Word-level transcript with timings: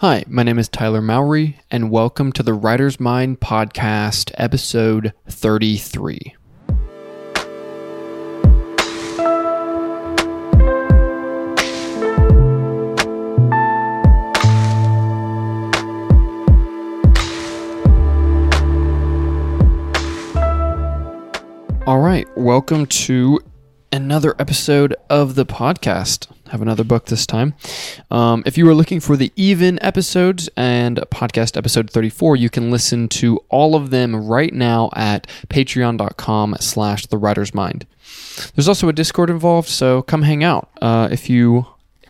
Hi, 0.00 0.24
my 0.26 0.42
name 0.42 0.58
is 0.58 0.70
Tyler 0.70 1.02
Mowry, 1.02 1.58
and 1.70 1.90
welcome 1.90 2.32
to 2.32 2.42
the 2.42 2.54
Writer's 2.54 2.98
Mind 2.98 3.38
Podcast, 3.38 4.32
episode 4.38 5.12
33. 5.28 6.36
All 21.86 21.98
right, 21.98 22.26
welcome 22.38 22.86
to 22.86 23.38
another 23.92 24.34
episode 24.38 24.94
of 25.10 25.34
the 25.34 25.44
podcast. 25.44 26.26
Have 26.50 26.62
another 26.62 26.82
book 26.82 27.06
this 27.06 27.26
time. 27.26 27.54
Um, 28.10 28.42
if 28.44 28.58
you 28.58 28.68
are 28.68 28.74
looking 28.74 28.98
for 28.98 29.16
the 29.16 29.32
even 29.36 29.80
episodes 29.84 30.48
and 30.56 30.98
podcast 31.12 31.56
episode 31.56 31.88
34, 31.90 32.34
you 32.34 32.50
can 32.50 32.72
listen 32.72 33.08
to 33.10 33.38
all 33.50 33.76
of 33.76 33.90
them 33.90 34.16
right 34.16 34.52
now 34.52 34.90
at 34.96 35.28
patreon.com 35.48 36.56
slash 36.58 37.06
the 37.06 37.18
writer's 37.18 37.54
mind. 37.54 37.86
There's 38.56 38.66
also 38.66 38.88
a 38.88 38.92
Discord 38.92 39.30
involved, 39.30 39.68
so 39.68 40.02
come 40.02 40.22
hang 40.22 40.42
out 40.42 40.70
uh, 40.82 41.08
if 41.12 41.30
you 41.30 41.66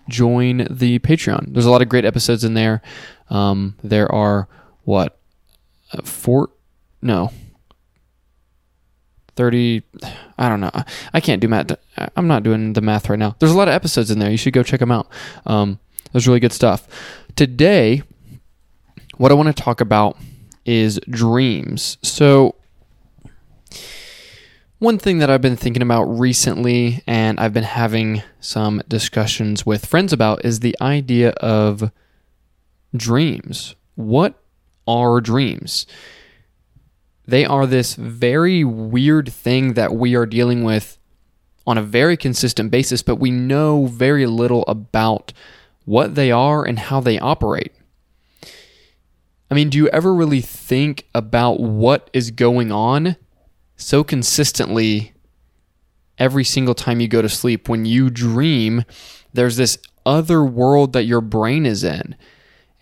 join 0.09 0.67
the 0.71 0.99
Patreon. 1.01 1.53
There's 1.53 1.67
a 1.67 1.71
lot 1.71 1.83
of 1.83 1.91
great 1.91 2.07
episodes 2.07 2.43
in 2.43 2.55
there. 2.55 2.81
Um, 3.29 3.77
there 3.85 4.11
are, 4.11 4.49
what, 4.85 5.19
uh, 5.93 6.01
four? 6.01 6.49
No, 7.03 7.31
30 9.37 9.83
i 10.39 10.49
don't 10.49 10.61
know. 10.61 10.71
I 11.13 11.21
can't 11.21 11.41
do 11.41 11.49
math. 11.49 11.73
I'm 12.17 12.27
not 12.27 12.43
doing 12.43 12.73
the 12.73 12.81
math 12.81 13.09
right 13.09 13.19
now. 13.19 13.37
There's 13.39 13.53
a 13.53 13.57
lot 13.57 13.69
of 13.69 13.75
episodes 13.75 14.11
in 14.11 14.19
there. 14.19 14.31
You 14.31 14.37
should 14.37 14.53
go 14.53 14.63
check 14.63 14.81
them 14.81 14.91
out. 14.91 15.09
Um, 15.47 15.79
there's 16.13 16.27
really 16.27 16.41
good 16.41 16.53
stuff. 16.53 16.89
Today 17.37 18.03
what 19.21 19.31
i 19.31 19.35
want 19.35 19.55
to 19.55 19.63
talk 19.63 19.83
about 19.83 20.17
is 20.65 20.99
dreams. 21.11 21.99
So 22.03 22.55
one 24.79 24.97
thing 24.97 25.19
that 25.19 25.29
i've 25.29 25.43
been 25.43 25.57
thinking 25.57 25.83
about 25.83 26.05
recently 26.05 27.03
and 27.07 27.39
i've 27.39 27.53
been 27.53 27.65
having 27.65 28.23
some 28.41 28.81
discussions 28.89 29.67
with 29.67 29.85
friends 29.85 30.15
about 30.15 30.43
is 30.43 30.61
the 30.61 30.75
idea 30.81 31.31
of 31.33 31.93
dreams. 32.97 33.75
What 33.95 34.43
are 34.89 35.21
dreams 35.21 35.87
they 37.31 37.45
are 37.45 37.67
this 37.67 37.95
very 37.95 38.65
weird 38.65 39.33
thing 39.33 39.75
that 39.75 39.95
we 39.95 40.15
are 40.15 40.27
dealing 40.27 40.65
with 40.65 40.99
on 41.67 41.79
a 41.79 41.83
very 41.83 42.17
consistent 42.17 42.71
basis, 42.71 43.03
but 43.03 43.17
we 43.17 43.31
know 43.31 43.87
very 43.87 44.27
little 44.27 44.65
about 44.67 45.33
what 45.85 46.15
they 46.15 46.31
are 46.31 46.65
and 46.65 46.79
how 46.79 47.01
they 47.01 47.19
operate. 47.19 47.73
I 49.51 49.55
mean, 49.55 49.69
do 49.69 49.79
you 49.79 49.89
ever 49.89 50.15
really 50.15 50.41
think 50.41 51.07
about 51.15 51.61
what 51.61 52.09
is 52.13 52.31
going 52.31 52.71
on 52.71 53.17
so 53.77 54.05
consistently 54.05 55.13
every 56.19 56.45
single 56.45 56.75
time 56.75 57.01
you 57.01 57.09
go 57.09 57.23
to 57.23 57.29
sleep? 57.29 57.69
When 57.69 57.85
you 57.85 58.11
dream, 58.11 58.85
there's 59.33 59.57
this 59.57 59.79
other 60.07 60.45
world 60.45 60.93
that 60.93 61.05
your 61.05 61.21
brain 61.21 61.67
is 61.67 61.85
in 61.85 62.17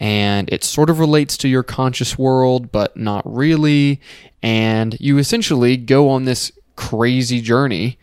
and 0.00 0.48
it 0.52 0.62
sort 0.62 0.90
of 0.90 0.98
relates 0.98 1.36
to 1.38 1.48
your 1.48 1.62
conscious 1.62 2.16
world, 2.16 2.70
but 2.70 2.96
not 2.96 3.22
really. 3.24 4.00
And 4.42 4.96
you 5.00 5.18
essentially 5.18 5.76
go 5.76 6.08
on 6.08 6.24
this 6.24 6.52
crazy 6.76 7.40
journey 7.40 7.98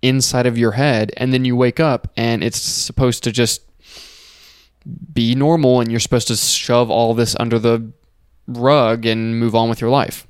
inside 0.00 0.46
of 0.46 0.58
your 0.58 0.72
head, 0.72 1.12
and 1.16 1.32
then 1.32 1.44
you 1.44 1.56
wake 1.56 1.80
up, 1.80 2.10
and 2.16 2.42
it's 2.44 2.60
supposed 2.60 3.22
to 3.24 3.32
just 3.32 3.62
be 5.12 5.34
normal, 5.34 5.80
and 5.80 5.90
you're 5.90 6.00
supposed 6.00 6.28
to 6.28 6.36
shove 6.36 6.90
all 6.90 7.14
this 7.14 7.36
under 7.38 7.58
the 7.58 7.92
rug 8.46 9.06
and 9.06 9.38
move 9.38 9.54
on 9.54 9.68
with 9.68 9.80
your 9.80 9.90
life. 9.90 10.26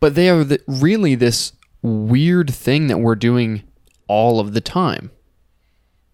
But 0.00 0.14
they 0.14 0.28
are 0.28 0.44
the, 0.44 0.60
really 0.66 1.14
this 1.14 1.52
weird 1.80 2.52
thing 2.52 2.88
that 2.88 2.98
we're 2.98 3.14
doing 3.14 3.62
all 4.06 4.40
of 4.40 4.52
the 4.52 4.60
time. 4.60 5.10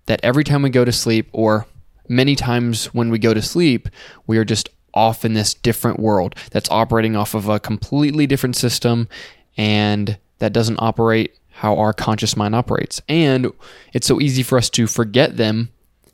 That 0.07 0.21
every 0.23 0.45
time 0.45 0.63
we 0.63 0.71
go 0.71 0.85
to 0.85 0.93
sleep, 0.93 1.29
or 1.33 1.67
many 2.09 2.35
times 2.35 2.87
when 2.87 3.11
we 3.11 3.19
go 3.19 3.35
to 3.35 3.43
sleep, 3.43 3.89
we 4.27 4.39
are 4.39 4.45
just 4.45 4.69
off 4.95 5.25
in 5.25 5.35
this 5.35 5.55
different 5.55 6.01
world 6.01 6.35
that's 6.51 6.71
operating 6.71 7.15
off 7.15 7.35
of 7.35 7.49
a 7.49 7.61
completely 7.61 8.27
different 8.27 8.57
system 8.57 9.09
and 9.57 10.19
that 10.39 10.53
doesn't 10.53 10.79
operate 10.81 11.37
how 11.51 11.77
our 11.77 11.93
conscious 11.93 12.37
mind 12.37 12.55
operates. 12.55 13.03
And 13.09 13.53
it's 13.93 14.07
so 14.07 14.21
easy 14.21 14.43
for 14.43 14.57
us 14.57 14.71
to 14.71 14.87
forget 14.87 15.37
them 15.37 15.71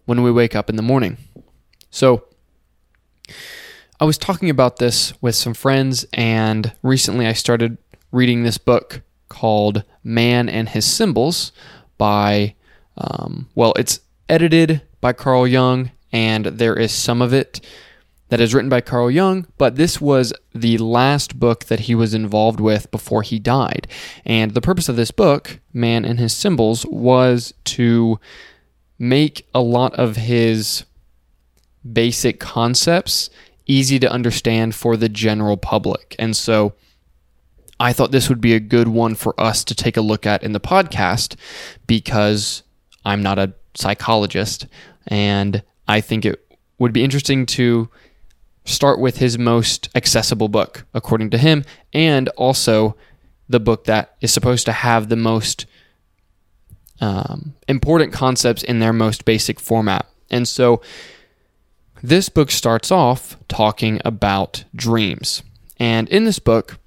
when 0.07 0.23
we 0.23 0.33
wake 0.33 0.57
up 0.57 0.71
in 0.71 0.77
the 0.77 0.83
morning. 0.83 1.19
So, 1.91 2.25
I 4.01 4.05
was 4.05 4.19
talking 4.19 4.51
about 4.51 4.79
this 4.79 5.13
with 5.23 5.35
some 5.35 5.55
friends, 5.55 6.05
and 6.13 6.73
recently 6.83 7.27
I 7.27 7.33
started 7.33 7.79
reading 8.11 8.43
this 8.43 8.59
book 8.59 9.03
called 9.29 9.85
Man 10.03 10.49
and 10.49 10.69
His 10.69 10.85
Symbols 10.85 11.53
by, 11.97 12.55
um, 12.99 13.49
well, 13.55 13.73
it's 13.77 14.01
edited 14.29 14.83
by 15.05 15.13
Carl 15.13 15.47
Jung, 15.47 15.91
and 16.13 16.47
there 16.47 16.75
is 16.75 16.91
some 16.91 17.21
of 17.21 17.35
it 17.35 17.61
that 18.31 18.41
is 18.41 18.55
written 18.55 18.71
by 18.71 18.81
Carl 18.81 19.11
Jung, 19.11 19.47
but 19.59 19.77
this 19.77 20.01
was 20.01 20.33
the 20.55 20.79
last 20.79 21.39
book 21.39 21.67
that 21.67 21.81
he 21.81 21.95
was 21.95 22.15
involved 22.15 22.59
with 22.59 22.91
before 22.91 23.21
he 23.21 23.39
died. 23.39 23.87
And 24.25 24.53
the 24.53 24.63
purpose 24.63 24.89
of 24.89 24.97
this 24.97 25.11
book, 25.11 25.61
Man 25.75 26.07
and 26.07 26.19
His 26.19 26.33
Symbols, 26.33 26.87
was 26.87 27.53
to 27.65 28.19
make 28.99 29.47
a 29.55 29.61
lot 29.61 29.93
of 29.97 30.17
his 30.17 30.87
basic 31.93 32.41
concepts 32.41 33.29
easy 33.67 33.99
to 33.99 34.11
understand 34.11 34.75
for 34.75 34.97
the 34.97 35.11
general 35.11 35.59
public. 35.59 36.17
And 36.19 36.35
so 36.35 36.73
I 37.79 37.93
thought 37.93 38.11
this 38.11 38.31
would 38.31 38.41
be 38.41 38.55
a 38.55 38.59
good 38.59 38.89
one 38.89 39.17
for 39.17 39.39
us 39.39 39.65
to 39.65 39.75
take 39.75 39.99
a 39.99 40.01
look 40.01 40.25
at 40.25 40.43
in 40.43 40.53
the 40.53 40.61
podcast 40.61 41.37
because 41.87 42.63
I'm 43.05 43.23
not 43.23 43.39
a 43.39 43.53
psychologist. 43.75 44.67
And 45.07 45.63
I 45.87 46.01
think 46.01 46.25
it 46.25 46.59
would 46.79 46.93
be 46.93 47.05
interesting 47.05 47.47
to 47.47 47.89
start 48.65 48.99
with 48.99 49.19
his 49.19 49.39
most 49.39 49.89
accessible 49.95 50.49
book, 50.49 50.87
according 50.95 51.31
to 51.31 51.39
him, 51.39 51.65
and 51.93 52.29
also 52.31 52.97
the 53.49 53.61
book 53.61 53.85
that 53.85 54.15
is 54.21 54.33
supposed 54.33 54.65
to 54.67 54.73
have 54.73 55.09
the 55.09 55.17
most 55.17 55.67
um, 57.01 57.55
important 57.69 58.13
concepts 58.13 58.63
in 58.63 58.79
their 58.79 58.93
most 58.93 59.25
basic 59.25 59.61
format. 59.61 60.09
And 60.31 60.49
so 60.49 60.81
this 62.03 62.29
book 62.29 62.51
starts 62.51 62.91
off 62.91 63.37
talking 63.49 64.01
about 64.05 64.65
dreams. 64.75 65.43
And 65.79 66.09
in 66.09 66.25
this 66.25 66.39
book, 66.39 66.79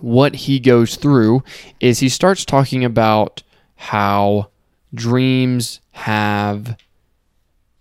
what 0.00 0.34
he 0.34 0.60
goes 0.60 0.96
through 0.96 1.42
is 1.80 2.00
he 2.00 2.08
starts 2.08 2.44
talking 2.44 2.84
about 2.84 3.42
how 3.76 4.50
dreams 4.94 5.80
have 5.92 6.76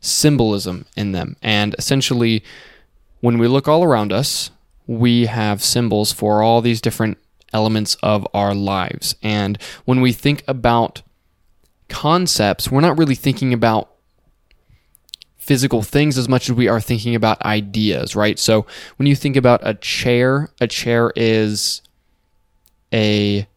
symbolism 0.07 0.85
in 0.95 1.11
them. 1.11 1.35
And 1.41 1.75
essentially, 1.77 2.43
when 3.21 3.37
we 3.37 3.47
look 3.47 3.67
all 3.67 3.83
around 3.83 4.11
us, 4.13 4.51
we 4.85 5.25
have 5.25 5.63
symbols 5.63 6.11
for 6.11 6.41
all 6.41 6.61
these 6.61 6.81
different 6.81 7.17
elements 7.53 7.95
of 8.03 8.27
our 8.33 8.53
lives. 8.53 9.15
And 9.21 9.61
when 9.85 10.01
we 10.01 10.11
think 10.11 10.43
about 10.47 11.01
concepts, 11.89 12.71
we're 12.71 12.81
not 12.81 12.97
really 12.97 13.15
thinking 13.15 13.53
about 13.53 13.91
physical 15.37 15.81
things 15.81 16.17
as 16.17 16.27
much 16.27 16.49
as 16.49 16.55
we 16.55 16.67
are 16.67 16.81
thinking 16.81 17.15
about 17.15 17.41
ideas, 17.43 18.15
right? 18.15 18.37
So 18.37 18.65
when 18.97 19.07
you 19.07 19.15
think 19.15 19.37
about 19.37 19.61
a 19.63 19.75
chair, 19.75 20.49
a 20.59 20.67
chair 20.67 21.13
is 21.15 21.81
a 22.93 23.47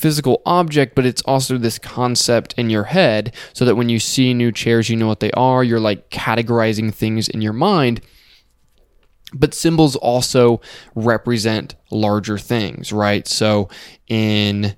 physical 0.00 0.40
object, 0.46 0.94
but 0.94 1.04
it's 1.04 1.20
also 1.22 1.58
this 1.58 1.78
concept 1.78 2.54
in 2.56 2.70
your 2.70 2.84
head 2.84 3.34
so 3.52 3.66
that 3.66 3.76
when 3.76 3.90
you 3.90 3.98
see 3.98 4.32
new 4.32 4.50
chairs, 4.50 4.88
you 4.88 4.96
know 4.96 5.06
what 5.06 5.20
they 5.20 5.30
are. 5.32 5.62
You're 5.62 5.78
like 5.78 6.08
categorizing 6.08 6.92
things 6.92 7.28
in 7.28 7.42
your 7.42 7.52
mind. 7.52 8.00
But 9.34 9.52
symbols 9.52 9.96
also 9.96 10.62
represent 10.94 11.74
larger 11.90 12.38
things, 12.38 12.92
right? 12.92 13.28
So 13.28 13.68
in 14.08 14.74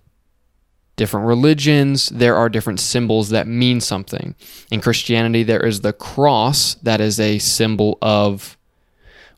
different 0.96 1.26
religions, 1.26 2.08
there 2.08 2.34
are 2.34 2.48
different 2.48 2.80
symbols 2.80 3.28
that 3.28 3.46
mean 3.46 3.80
something. 3.80 4.34
In 4.72 4.80
Christianity, 4.80 5.44
there 5.44 5.64
is 5.64 5.82
the 5.82 5.92
cross 5.92 6.74
that 6.82 7.00
is 7.00 7.20
a 7.20 7.38
symbol 7.38 7.96
of, 8.02 8.58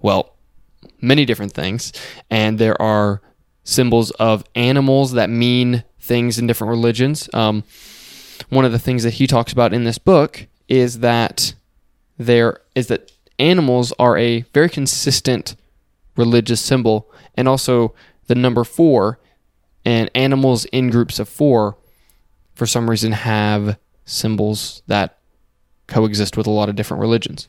well, 0.00 0.34
many 1.02 1.26
different 1.26 1.52
things. 1.52 1.92
And 2.30 2.58
there 2.58 2.80
are 2.80 3.20
symbols 3.64 4.10
of 4.12 4.44
animals 4.54 5.12
that 5.12 5.30
mean 5.30 5.84
things 5.98 6.38
in 6.38 6.46
different 6.46 6.70
religions. 6.70 7.28
Um, 7.32 7.64
one 8.50 8.64
of 8.64 8.72
the 8.72 8.78
things 8.78 9.02
that 9.02 9.14
he 9.14 9.26
talks 9.26 9.52
about 9.52 9.72
in 9.72 9.84
this 9.84 9.98
book 9.98 10.46
is 10.68 11.00
that 11.00 11.54
there 12.18 12.60
is 12.74 12.88
that 12.88 13.10
animals 13.38 13.92
are 13.98 14.16
a 14.16 14.42
very 14.52 14.68
consistent 14.68 15.56
religious 16.16 16.60
symbol, 16.60 17.10
and 17.34 17.48
also 17.48 17.94
the 18.26 18.34
number 18.34 18.64
four 18.64 19.18
and 19.84 20.10
animals 20.14 20.64
in 20.66 20.90
groups 20.90 21.18
of 21.18 21.28
four, 21.28 21.76
for 22.54 22.66
some 22.66 22.88
reason, 22.88 23.12
have 23.12 23.78
symbols 24.04 24.82
that 24.86 25.18
coexist 25.86 26.36
with 26.36 26.46
a 26.46 26.50
lot 26.50 26.68
of 26.68 26.76
different 26.76 27.00
religions. 27.00 27.48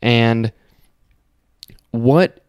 And 0.00 0.52
what 1.90 2.43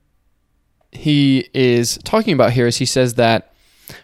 he 0.95 1.50
is 1.53 1.97
talking 2.03 2.33
about 2.33 2.53
here 2.53 2.68
is 2.68 2.77
he 2.77 2.86
says 2.86 3.15
that 3.15 3.53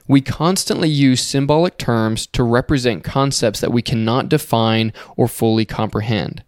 we 0.07 0.21
constantly 0.21 0.89
use 0.89 1.21
symbolic 1.21 1.77
terms 1.77 2.27
to 2.27 2.43
represent 2.43 3.03
concepts 3.03 3.59
that 3.61 3.71
we 3.71 3.81
cannot 3.81 4.29
define 4.29 4.93
or 5.17 5.27
fully 5.27 5.65
comprehend. 5.65 6.43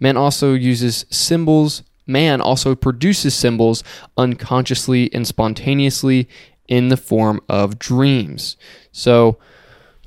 Man 0.00 0.16
also 0.16 0.54
uses 0.54 1.04
symbols, 1.10 1.82
man 2.06 2.40
also 2.40 2.74
produces 2.74 3.34
symbols 3.34 3.84
unconsciously 4.16 5.12
and 5.12 5.26
spontaneously 5.26 6.28
in 6.66 6.88
the 6.88 6.96
form 6.96 7.40
of 7.48 7.78
dreams. 7.78 8.56
So, 8.92 9.38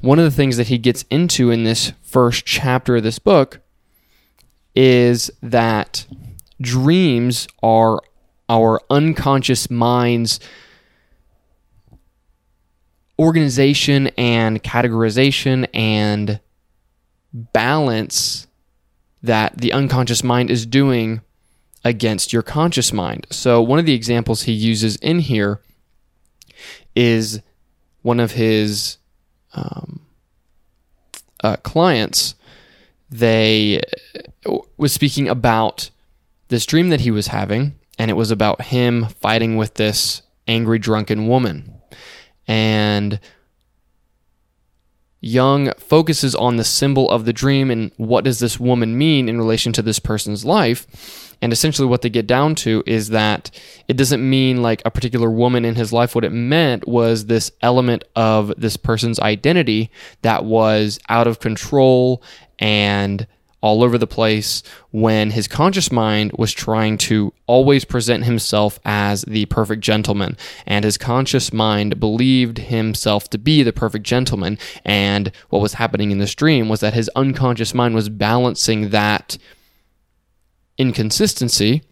one 0.02 0.18
of 0.18 0.26
the 0.26 0.32
things 0.32 0.58
that 0.58 0.68
he 0.68 0.80
gets 0.80 1.06
into 1.12 1.52
in 1.52 1.64
this 1.64 1.94
first 2.02 2.46
chapter 2.46 2.96
of 2.96 3.04
this 3.04 3.20
book 3.20 3.60
is 4.76 5.30
that 5.44 6.08
dreams 6.60 7.48
are 7.62 8.02
our 8.52 8.82
unconscious 8.90 9.72
mind's 9.72 10.42
organization 13.18 14.08
and 14.18 14.62
categorization 14.62 15.68
and 15.74 16.42
balance 17.34 18.48
that 19.24 19.58
the 19.58 19.72
unconscious 19.72 20.22
mind 20.22 20.52
is 20.52 20.66
doing 20.66 21.22
against 21.86 22.34
your 22.34 22.42
conscious 22.42 22.92
mind. 22.92 23.26
So, 23.30 23.62
one 23.62 23.80
of 23.80 23.86
the 23.86 23.94
examples 23.94 24.44
he 24.44 24.52
uses 24.52 24.98
in 24.98 25.20
here 25.20 25.62
is 26.94 27.40
one 28.02 28.20
of 28.20 28.32
his 28.32 28.98
um, 29.54 30.02
uh, 31.42 31.56
clients. 31.58 32.36
They 33.10 33.82
uh, 34.46 34.58
was 34.76 34.92
speaking 34.92 35.30
about 35.30 35.90
this 36.50 36.66
dream 36.66 36.90
that 36.90 37.02
he 37.02 37.12
was 37.12 37.28
having, 37.28 37.76
and 38.02 38.10
it 38.10 38.16
was 38.16 38.32
about 38.32 38.64
him 38.64 39.06
fighting 39.20 39.58
with 39.58 39.76
this 39.76 40.24
angry 40.48 40.80
drunken 40.80 41.28
woman. 41.28 41.72
And 42.48 43.20
Jung 45.20 45.72
focuses 45.78 46.34
on 46.34 46.56
the 46.56 46.64
symbol 46.64 47.12
of 47.12 47.26
the 47.26 47.32
dream 47.32 47.70
and 47.70 47.92
what 47.98 48.24
does 48.24 48.40
this 48.40 48.60
woman 48.60 48.98
mean 48.98 49.30
in 49.30 49.38
relation 49.38 49.72
to 49.74 49.84
this 49.84 50.00
person's 50.00 50.44
life. 50.44 51.36
And 51.44 51.54
essentially, 51.54 51.88
what 51.88 52.02
they 52.02 52.10
get 52.10 52.26
down 52.26 52.56
to 52.56 52.82
is 52.88 53.10
that 53.10 53.52
it 53.88 53.98
doesn't 53.98 54.28
mean 54.28 54.64
like 54.64 54.82
a 54.84 54.90
particular 54.90 55.30
woman 55.30 55.64
in 55.64 55.76
his 55.76 55.94
life. 55.94 56.16
What 56.16 56.26
it 56.26 56.32
meant 56.32 56.88
was 56.88 57.28
this 57.28 57.52
element 57.62 58.04
of 58.16 58.52
this 58.58 58.78
person's 58.78 59.20
identity 59.20 59.92
that 60.24 60.44
was 60.44 60.98
out 61.08 61.28
of 61.28 61.40
control 61.40 62.24
and 62.58 63.28
all 63.62 63.84
over 63.84 63.98
the 63.98 64.08
place 64.08 64.64
when 64.90 65.32
his 65.32 65.48
conscious 65.48 65.92
mind 65.92 66.32
was 66.38 66.52
trying 66.52 66.98
to 66.98 67.32
always 67.46 67.86
present 67.86 68.26
himself 68.26 68.80
as 68.84 69.22
the 69.24 69.46
perfect 69.46 69.82
gentleman. 69.84 70.36
And 70.66 70.84
his 70.84 70.98
conscious 70.98 71.54
mind 71.54 72.00
believed 72.00 72.58
himself 72.58 73.30
to 73.30 73.38
be 73.38 73.62
the 73.62 73.72
perfect 73.72 74.06
gentleman. 74.06 74.58
And 74.84 75.32
what 75.50 75.62
was 75.62 75.76
happening 75.76 76.12
in 76.12 76.18
this 76.18 76.36
dream 76.36 76.70
was 76.70 76.80
that 76.80 76.96
his 76.96 77.10
unconscious 77.16 77.74
mind 77.74 77.94
was 77.94 78.10
balancing 78.10 78.90
that 78.90 79.38
inconsistency 80.78 81.84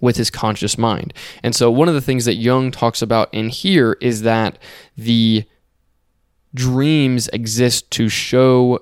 with 0.00 0.16
his 0.16 0.30
conscious 0.30 0.76
mind. 0.76 1.14
And 1.42 1.54
so, 1.54 1.70
one 1.70 1.88
of 1.88 1.94
the 1.94 2.00
things 2.00 2.26
that 2.26 2.34
Jung 2.34 2.70
talks 2.70 3.00
about 3.00 3.32
in 3.32 3.48
here 3.48 3.96
is 4.00 4.22
that 4.22 4.58
the 4.96 5.44
dreams 6.54 7.28
exist 7.32 7.90
to 7.92 8.08
show 8.08 8.80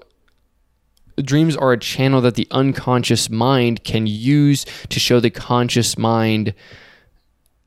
dreams 1.16 1.56
are 1.56 1.72
a 1.72 1.78
channel 1.78 2.20
that 2.20 2.34
the 2.34 2.48
unconscious 2.50 3.30
mind 3.30 3.84
can 3.84 4.06
use 4.06 4.64
to 4.88 5.00
show 5.00 5.20
the 5.20 5.30
conscious 5.30 5.98
mind 5.98 6.54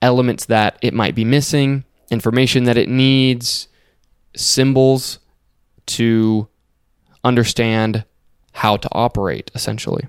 elements 0.01 0.45
that 0.45 0.77
it 0.81 0.93
might 0.93 1.15
be 1.15 1.25
missing, 1.25 1.83
information 2.11 2.65
that 2.65 2.77
it 2.77 2.89
needs, 2.89 3.67
symbols 4.35 5.19
to 5.85 6.47
understand 7.23 8.05
how 8.53 8.77
to 8.77 8.89
operate, 8.91 9.51
essentially. 9.55 10.05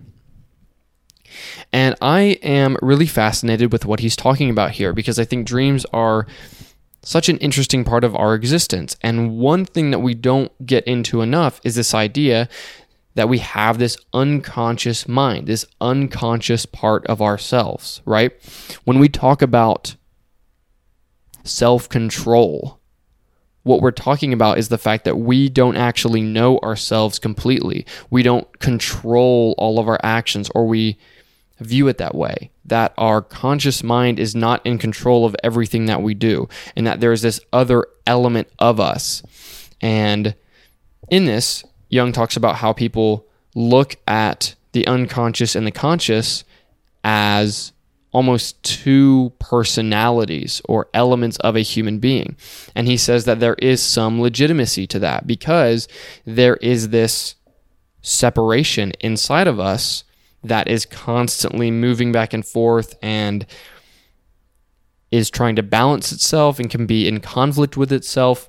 And 1.72 1.96
I 2.00 2.38
am 2.42 2.76
really 2.80 3.06
fascinated 3.06 3.72
with 3.72 3.84
what 3.84 4.00
he's 4.00 4.16
talking 4.16 4.50
about 4.50 4.72
here 4.72 4.92
because 4.92 5.18
I 5.18 5.24
think 5.24 5.46
dreams 5.46 5.84
are 5.92 6.26
such 7.02 7.28
an 7.28 7.38
interesting 7.38 7.84
part 7.84 8.04
of 8.04 8.16
our 8.16 8.34
existence. 8.34 8.96
And 9.02 9.38
one 9.38 9.64
thing 9.64 9.90
that 9.90 10.00
we 10.00 10.14
don't 10.14 10.50
get 10.66 10.84
into 10.84 11.20
enough 11.20 11.60
is 11.64 11.74
this 11.74 11.94
idea 11.94 12.48
that 13.16 13.28
we 13.30 13.38
have 13.38 13.78
this 13.78 13.96
unconscious 14.12 15.08
mind, 15.08 15.46
this 15.46 15.64
unconscious 15.80 16.66
part 16.66 17.04
of 17.06 17.22
ourselves, 17.22 18.02
right? 18.04 18.30
When 18.84 18.98
we 18.98 19.08
talk 19.08 19.40
about 19.42 19.96
self 21.42 21.88
control, 21.88 22.78
what 23.62 23.80
we're 23.80 23.90
talking 23.90 24.32
about 24.34 24.58
is 24.58 24.68
the 24.68 24.78
fact 24.78 25.04
that 25.04 25.16
we 25.16 25.48
don't 25.48 25.76
actually 25.76 26.20
know 26.20 26.58
ourselves 26.58 27.18
completely. 27.18 27.86
We 28.10 28.22
don't 28.22 28.58
control 28.60 29.54
all 29.56 29.78
of 29.78 29.88
our 29.88 29.98
actions, 30.02 30.50
or 30.54 30.66
we 30.66 30.98
view 31.58 31.88
it 31.88 31.96
that 31.96 32.14
way 32.14 32.50
that 32.66 32.92
our 32.98 33.22
conscious 33.22 33.82
mind 33.82 34.20
is 34.20 34.34
not 34.34 34.64
in 34.66 34.76
control 34.76 35.24
of 35.24 35.34
everything 35.42 35.86
that 35.86 36.02
we 36.02 36.12
do, 36.12 36.48
and 36.76 36.86
that 36.86 37.00
there's 37.00 37.22
this 37.22 37.40
other 37.50 37.86
element 38.06 38.48
of 38.58 38.78
us. 38.78 39.22
And 39.80 40.34
in 41.08 41.24
this, 41.24 41.64
Jung 41.88 42.12
talks 42.12 42.36
about 42.36 42.56
how 42.56 42.72
people 42.72 43.26
look 43.54 43.96
at 44.06 44.54
the 44.72 44.86
unconscious 44.86 45.54
and 45.54 45.66
the 45.66 45.72
conscious 45.72 46.44
as 47.04 47.72
almost 48.12 48.62
two 48.62 49.32
personalities 49.38 50.62
or 50.64 50.88
elements 50.94 51.36
of 51.38 51.54
a 51.54 51.60
human 51.60 51.98
being. 51.98 52.36
And 52.74 52.86
he 52.86 52.96
says 52.96 53.26
that 53.26 53.40
there 53.40 53.56
is 53.58 53.82
some 53.82 54.20
legitimacy 54.20 54.86
to 54.88 54.98
that 55.00 55.26
because 55.26 55.86
there 56.24 56.56
is 56.56 56.88
this 56.88 57.34
separation 58.00 58.92
inside 59.00 59.46
of 59.46 59.60
us 59.60 60.04
that 60.42 60.68
is 60.68 60.86
constantly 60.86 61.70
moving 61.70 62.12
back 62.12 62.32
and 62.32 62.46
forth 62.46 62.94
and 63.02 63.44
is 65.10 65.30
trying 65.30 65.56
to 65.56 65.62
balance 65.62 66.12
itself 66.12 66.58
and 66.58 66.70
can 66.70 66.86
be 66.86 67.06
in 67.06 67.20
conflict 67.20 67.76
with 67.76 67.92
itself 67.92 68.48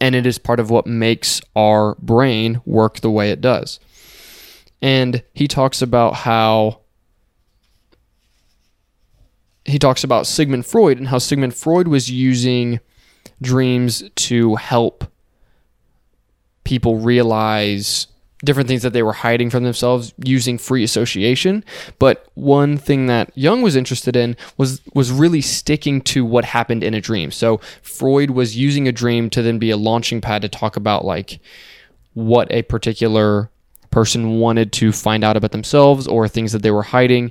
and 0.00 0.14
it 0.14 0.26
is 0.26 0.38
part 0.38 0.60
of 0.60 0.70
what 0.70 0.86
makes 0.86 1.40
our 1.54 1.94
brain 1.96 2.60
work 2.64 3.00
the 3.00 3.10
way 3.10 3.30
it 3.30 3.40
does. 3.40 3.78
And 4.80 5.22
he 5.32 5.46
talks 5.46 5.80
about 5.80 6.14
how 6.14 6.80
he 9.64 9.78
talks 9.78 10.02
about 10.02 10.26
Sigmund 10.26 10.66
Freud 10.66 10.98
and 10.98 11.08
how 11.08 11.18
Sigmund 11.18 11.54
Freud 11.54 11.86
was 11.86 12.10
using 12.10 12.80
dreams 13.40 14.02
to 14.16 14.56
help 14.56 15.04
people 16.64 16.98
realize 16.98 18.06
different 18.44 18.68
things 18.68 18.82
that 18.82 18.92
they 18.92 19.02
were 19.02 19.12
hiding 19.12 19.50
from 19.50 19.64
themselves 19.64 20.12
using 20.24 20.58
free 20.58 20.82
association. 20.82 21.64
But 21.98 22.26
one 22.34 22.76
thing 22.76 23.06
that 23.06 23.30
Jung 23.36 23.62
was 23.62 23.76
interested 23.76 24.16
in 24.16 24.36
was 24.56 24.80
was 24.94 25.10
really 25.12 25.40
sticking 25.40 26.00
to 26.02 26.24
what 26.24 26.44
happened 26.44 26.82
in 26.82 26.94
a 26.94 27.00
dream. 27.00 27.30
So 27.30 27.58
Freud 27.82 28.30
was 28.30 28.56
using 28.56 28.88
a 28.88 28.92
dream 28.92 29.30
to 29.30 29.42
then 29.42 29.58
be 29.58 29.70
a 29.70 29.76
launching 29.76 30.20
pad 30.20 30.42
to 30.42 30.48
talk 30.48 30.76
about 30.76 31.04
like 31.04 31.40
what 32.14 32.50
a 32.50 32.62
particular 32.62 33.50
person 33.90 34.38
wanted 34.40 34.72
to 34.72 34.92
find 34.92 35.22
out 35.22 35.36
about 35.36 35.52
themselves 35.52 36.08
or 36.08 36.26
things 36.26 36.52
that 36.52 36.62
they 36.62 36.70
were 36.70 36.82
hiding. 36.82 37.30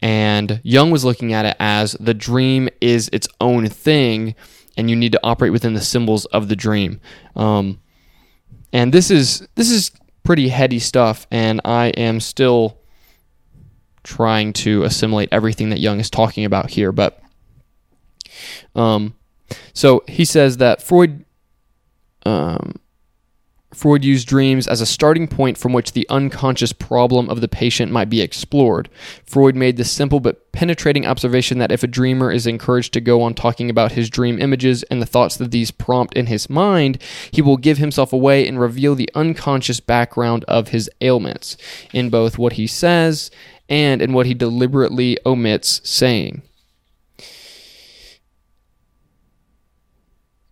And 0.00 0.60
Jung 0.62 0.90
was 0.90 1.04
looking 1.04 1.32
at 1.32 1.44
it 1.44 1.56
as 1.58 1.92
the 1.98 2.14
dream 2.14 2.68
is 2.80 3.08
its 3.12 3.26
own 3.40 3.68
thing, 3.68 4.34
and 4.76 4.88
you 4.88 4.94
need 4.94 5.12
to 5.12 5.20
operate 5.24 5.52
within 5.52 5.74
the 5.74 5.80
symbols 5.80 6.24
of 6.26 6.48
the 6.48 6.54
dream. 6.54 7.00
Um, 7.34 7.80
and 8.72 8.92
this 8.92 9.10
is 9.10 9.48
this 9.54 9.70
is 9.70 9.90
pretty 10.28 10.48
heady 10.50 10.78
stuff, 10.78 11.26
and 11.30 11.58
I 11.64 11.86
am 11.86 12.20
still 12.20 12.76
trying 14.02 14.52
to 14.52 14.82
assimilate 14.82 15.30
everything 15.32 15.70
that 15.70 15.80
Jung 15.80 16.00
is 16.00 16.10
talking 16.10 16.44
about 16.44 16.68
here. 16.68 16.92
But 16.92 17.18
um, 18.76 19.14
so 19.72 20.04
he 20.06 20.26
says 20.26 20.58
that 20.58 20.82
Freud 20.82 21.24
um, 22.26 22.74
Freud 23.78 24.04
used 24.04 24.26
dreams 24.26 24.66
as 24.66 24.80
a 24.80 24.86
starting 24.86 25.28
point 25.28 25.56
from 25.56 25.72
which 25.72 25.92
the 25.92 26.04
unconscious 26.08 26.72
problem 26.72 27.30
of 27.30 27.40
the 27.40 27.46
patient 27.46 27.92
might 27.92 28.10
be 28.10 28.20
explored. 28.20 28.88
Freud 29.24 29.54
made 29.54 29.76
the 29.76 29.84
simple 29.84 30.18
but 30.18 30.50
penetrating 30.50 31.06
observation 31.06 31.58
that 31.58 31.70
if 31.70 31.84
a 31.84 31.86
dreamer 31.86 32.32
is 32.32 32.44
encouraged 32.44 32.92
to 32.92 33.00
go 33.00 33.22
on 33.22 33.34
talking 33.34 33.70
about 33.70 33.92
his 33.92 34.10
dream 34.10 34.40
images 34.40 34.82
and 34.90 35.00
the 35.00 35.06
thoughts 35.06 35.36
that 35.36 35.52
these 35.52 35.70
prompt 35.70 36.14
in 36.14 36.26
his 36.26 36.50
mind, 36.50 37.00
he 37.30 37.40
will 37.40 37.56
give 37.56 37.78
himself 37.78 38.12
away 38.12 38.48
and 38.48 38.58
reveal 38.58 38.96
the 38.96 39.08
unconscious 39.14 39.78
background 39.78 40.44
of 40.48 40.70
his 40.70 40.90
ailments 41.00 41.56
in 41.92 42.10
both 42.10 42.36
what 42.36 42.54
he 42.54 42.66
says 42.66 43.30
and 43.68 44.02
in 44.02 44.12
what 44.12 44.26
he 44.26 44.34
deliberately 44.34 45.16
omits 45.24 45.80
saying. 45.88 46.42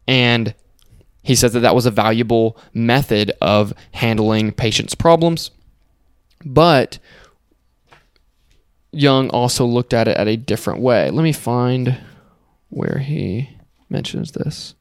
And 0.06 0.54
he 1.26 1.34
says 1.34 1.52
that 1.54 1.60
that 1.60 1.74
was 1.74 1.86
a 1.86 1.90
valuable 1.90 2.56
method 2.72 3.32
of 3.42 3.74
handling 3.92 4.52
patients' 4.52 4.94
problems 4.94 5.50
But 6.44 6.98
Jung 8.92 9.28
also 9.30 9.66
looked 9.66 9.92
at 9.92 10.08
it 10.08 10.16
at 10.16 10.28
a 10.28 10.36
different 10.36 10.80
way. 10.80 11.10
Let 11.10 11.22
me 11.24 11.32
find 11.32 11.98
where 12.70 12.98
he 12.98 13.50
mentions 13.90 14.32
this. 14.32 14.74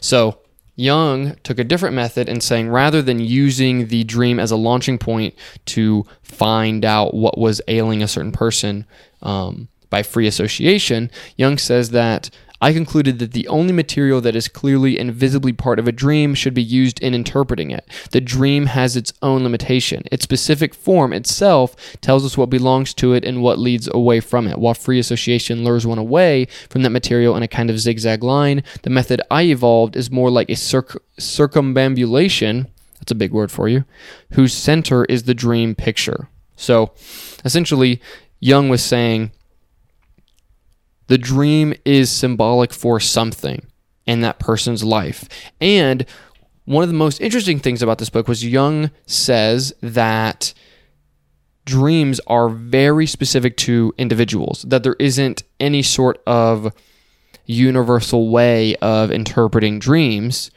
So, 0.00 0.38
Jung 0.76 1.36
took 1.44 1.58
a 1.58 1.64
different 1.64 1.94
method 1.94 2.28
in 2.28 2.40
saying 2.40 2.68
rather 2.68 3.02
than 3.02 3.20
using 3.20 3.88
the 3.88 4.04
dream 4.04 4.40
as 4.40 4.50
a 4.50 4.56
launching 4.56 4.98
point 4.98 5.34
to 5.66 6.04
find 6.22 6.84
out 6.84 7.14
what 7.14 7.38
was 7.38 7.60
ailing 7.68 8.02
a 8.02 8.08
certain 8.08 8.32
person 8.32 8.86
um, 9.22 9.68
by 9.90 10.02
free 10.02 10.26
association, 10.26 11.10
Jung 11.36 11.58
says 11.58 11.90
that 11.90 12.30
I 12.64 12.72
concluded 12.72 13.18
that 13.18 13.32
the 13.32 13.46
only 13.48 13.74
material 13.74 14.22
that 14.22 14.34
is 14.34 14.48
clearly 14.48 14.98
and 14.98 15.12
visibly 15.12 15.52
part 15.52 15.78
of 15.78 15.86
a 15.86 15.92
dream 15.92 16.34
should 16.34 16.54
be 16.54 16.62
used 16.62 16.98
in 17.00 17.12
interpreting 17.12 17.70
it. 17.70 17.86
The 18.10 18.22
dream 18.22 18.64
has 18.64 18.96
its 18.96 19.12
own 19.20 19.42
limitation. 19.42 20.04
Its 20.10 20.24
specific 20.24 20.74
form 20.74 21.12
itself 21.12 21.76
tells 22.00 22.24
us 22.24 22.38
what 22.38 22.48
belongs 22.48 22.94
to 22.94 23.12
it 23.12 23.22
and 23.22 23.42
what 23.42 23.58
leads 23.58 23.86
away 23.92 24.20
from 24.20 24.48
it. 24.48 24.58
While 24.58 24.72
free 24.72 24.98
association 24.98 25.62
lures 25.62 25.86
one 25.86 25.98
away 25.98 26.46
from 26.70 26.80
that 26.84 26.88
material 26.88 27.36
in 27.36 27.42
a 27.42 27.48
kind 27.48 27.68
of 27.68 27.78
zigzag 27.78 28.24
line, 28.24 28.62
the 28.80 28.88
method 28.88 29.20
I 29.30 29.42
evolved 29.42 29.94
is 29.94 30.10
more 30.10 30.30
like 30.30 30.48
a 30.48 30.56
circ- 30.56 31.02
circumambulation. 31.18 32.68
That's 32.98 33.12
a 33.12 33.14
big 33.14 33.32
word 33.32 33.50
for 33.52 33.68
you. 33.68 33.84
Whose 34.30 34.54
center 34.54 35.04
is 35.04 35.24
the 35.24 35.34
dream 35.34 35.74
picture. 35.74 36.28
So 36.56 36.92
essentially, 37.44 38.00
Jung 38.40 38.70
was 38.70 38.82
saying 38.82 39.32
the 41.06 41.18
dream 41.18 41.74
is 41.84 42.10
symbolic 42.10 42.72
for 42.72 43.00
something 43.00 43.66
in 44.06 44.20
that 44.20 44.38
person's 44.38 44.84
life. 44.84 45.28
And 45.60 46.06
one 46.64 46.82
of 46.82 46.88
the 46.88 46.94
most 46.94 47.20
interesting 47.20 47.58
things 47.58 47.82
about 47.82 47.98
this 47.98 48.10
book 48.10 48.28
was 48.28 48.44
Jung 48.44 48.90
says 49.06 49.74
that 49.80 50.54
dreams 51.64 52.20
are 52.26 52.48
very 52.48 53.06
specific 53.06 53.56
to 53.56 53.92
individuals, 53.98 54.62
that 54.68 54.82
there 54.82 54.96
isn't 54.98 55.42
any 55.60 55.82
sort 55.82 56.22
of 56.26 56.72
universal 57.46 58.30
way 58.30 58.76
of 58.76 59.10
interpreting 59.10 59.78
dreams, 59.78 60.50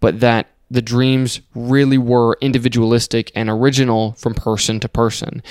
but 0.00 0.20
that 0.20 0.48
the 0.70 0.82
dreams 0.82 1.40
really 1.54 1.98
were 1.98 2.36
individualistic 2.40 3.30
and 3.34 3.48
original 3.48 4.12
from 4.12 4.34
person 4.34 4.80
to 4.80 4.88
person. 4.88 5.42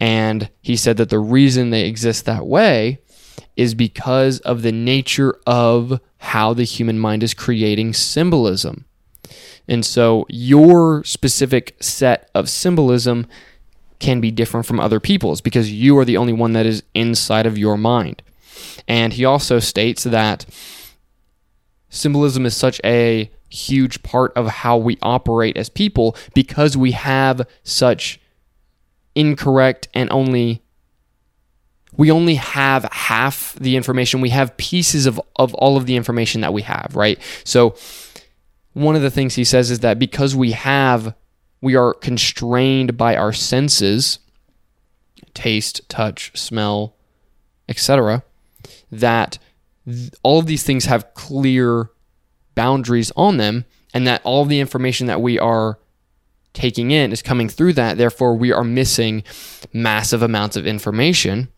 And 0.00 0.50
he 0.60 0.76
said 0.76 0.96
that 0.98 1.08
the 1.08 1.18
reason 1.18 1.70
they 1.70 1.86
exist 1.86 2.26
that 2.26 2.46
way 2.46 2.98
is 3.56 3.74
because 3.74 4.40
of 4.40 4.62
the 4.62 4.72
nature 4.72 5.38
of 5.46 6.00
how 6.18 6.52
the 6.52 6.64
human 6.64 6.98
mind 6.98 7.22
is 7.22 7.34
creating 7.34 7.94
symbolism. 7.94 8.84
And 9.68 9.84
so 9.84 10.26
your 10.28 11.02
specific 11.04 11.76
set 11.80 12.30
of 12.34 12.48
symbolism 12.48 13.26
can 13.98 14.20
be 14.20 14.30
different 14.30 14.66
from 14.66 14.78
other 14.78 15.00
people's 15.00 15.40
because 15.40 15.72
you 15.72 15.96
are 15.98 16.04
the 16.04 16.16
only 16.16 16.32
one 16.32 16.52
that 16.52 16.66
is 16.66 16.82
inside 16.94 17.46
of 17.46 17.58
your 17.58 17.76
mind. 17.76 18.22
And 18.86 19.14
he 19.14 19.24
also 19.24 19.58
states 19.58 20.04
that 20.04 20.46
symbolism 21.88 22.46
is 22.46 22.56
such 22.56 22.80
a 22.84 23.30
huge 23.48 24.02
part 24.02 24.32
of 24.36 24.46
how 24.46 24.76
we 24.76 24.98
operate 25.02 25.56
as 25.56 25.68
people 25.68 26.16
because 26.34 26.76
we 26.76 26.92
have 26.92 27.46
such 27.62 28.20
incorrect 29.14 29.88
and 29.94 30.10
only 30.12 30.62
we 31.96 32.10
only 32.10 32.34
have 32.34 32.84
half 32.92 33.54
the 33.54 33.76
information. 33.76 34.20
We 34.20 34.30
have 34.30 34.56
pieces 34.56 35.06
of, 35.06 35.20
of 35.36 35.54
all 35.54 35.76
of 35.76 35.86
the 35.86 35.96
information 35.96 36.40
that 36.42 36.52
we 36.52 36.62
have, 36.62 36.92
right? 36.94 37.18
So, 37.44 37.76
one 38.72 38.94
of 38.94 39.02
the 39.02 39.10
things 39.10 39.34
he 39.34 39.44
says 39.44 39.70
is 39.70 39.80
that 39.80 39.98
because 39.98 40.36
we 40.36 40.52
have, 40.52 41.14
we 41.62 41.76
are 41.76 41.94
constrained 41.94 42.96
by 42.96 43.16
our 43.16 43.32
senses 43.32 44.18
taste, 45.32 45.86
touch, 45.88 46.36
smell, 46.36 46.94
etc. 47.68 48.22
that 48.90 49.38
th- 49.86 50.10
all 50.22 50.38
of 50.38 50.46
these 50.46 50.62
things 50.62 50.86
have 50.86 51.12
clear 51.14 51.90
boundaries 52.54 53.12
on 53.16 53.36
them, 53.36 53.64
and 53.92 54.06
that 54.06 54.22
all 54.24 54.44
the 54.44 54.60
information 54.60 55.06
that 55.06 55.20
we 55.20 55.38
are 55.38 55.78
taking 56.54 56.90
in 56.90 57.12
is 57.12 57.22
coming 57.22 57.48
through 57.48 57.74
that. 57.74 57.98
Therefore, 57.98 58.34
we 58.34 58.50
are 58.50 58.64
missing 58.64 59.22
massive 59.72 60.22
amounts 60.22 60.56
of 60.56 60.66
information 60.66 61.48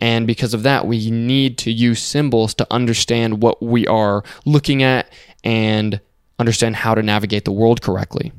and 0.00 0.26
because 0.26 0.52
of 0.54 0.62
that, 0.64 0.86
we 0.86 1.10
need 1.10 1.58
to 1.58 1.72
use 1.72 2.02
symbols 2.02 2.54
to 2.54 2.66
understand 2.70 3.42
what 3.42 3.62
we 3.62 3.86
are 3.86 4.22
looking 4.44 4.82
at 4.82 5.10
and 5.42 6.00
understand 6.38 6.76
how 6.76 6.94
to 6.94 7.02
navigate 7.02 7.44
the 7.44 7.52
world 7.52 7.80
correctly. 7.80 8.32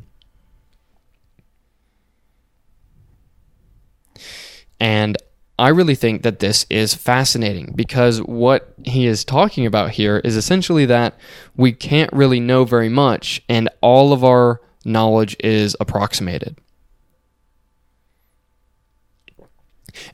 And 4.80 5.18
I 5.60 5.70
really 5.70 5.96
think 5.96 6.22
that 6.22 6.38
this 6.38 6.68
is 6.70 6.94
fascinating 6.94 7.74
because 7.76 8.20
what 8.22 8.76
he 8.84 9.08
is 9.08 9.26
talking 9.26 9.66
about 9.66 9.92
here 9.92 10.20
is 10.20 10.36
essentially 10.36 10.86
that 10.86 11.18
we 11.56 11.72
can't 11.72 12.14
really 12.14 12.40
know 12.40 12.64
very 12.64 12.90
much, 12.90 13.42
and 13.50 13.68
all 13.82 14.14
of 14.14 14.24
our 14.24 14.62
knowledge 14.86 15.36
is 15.40 15.76
approximated. 15.80 16.60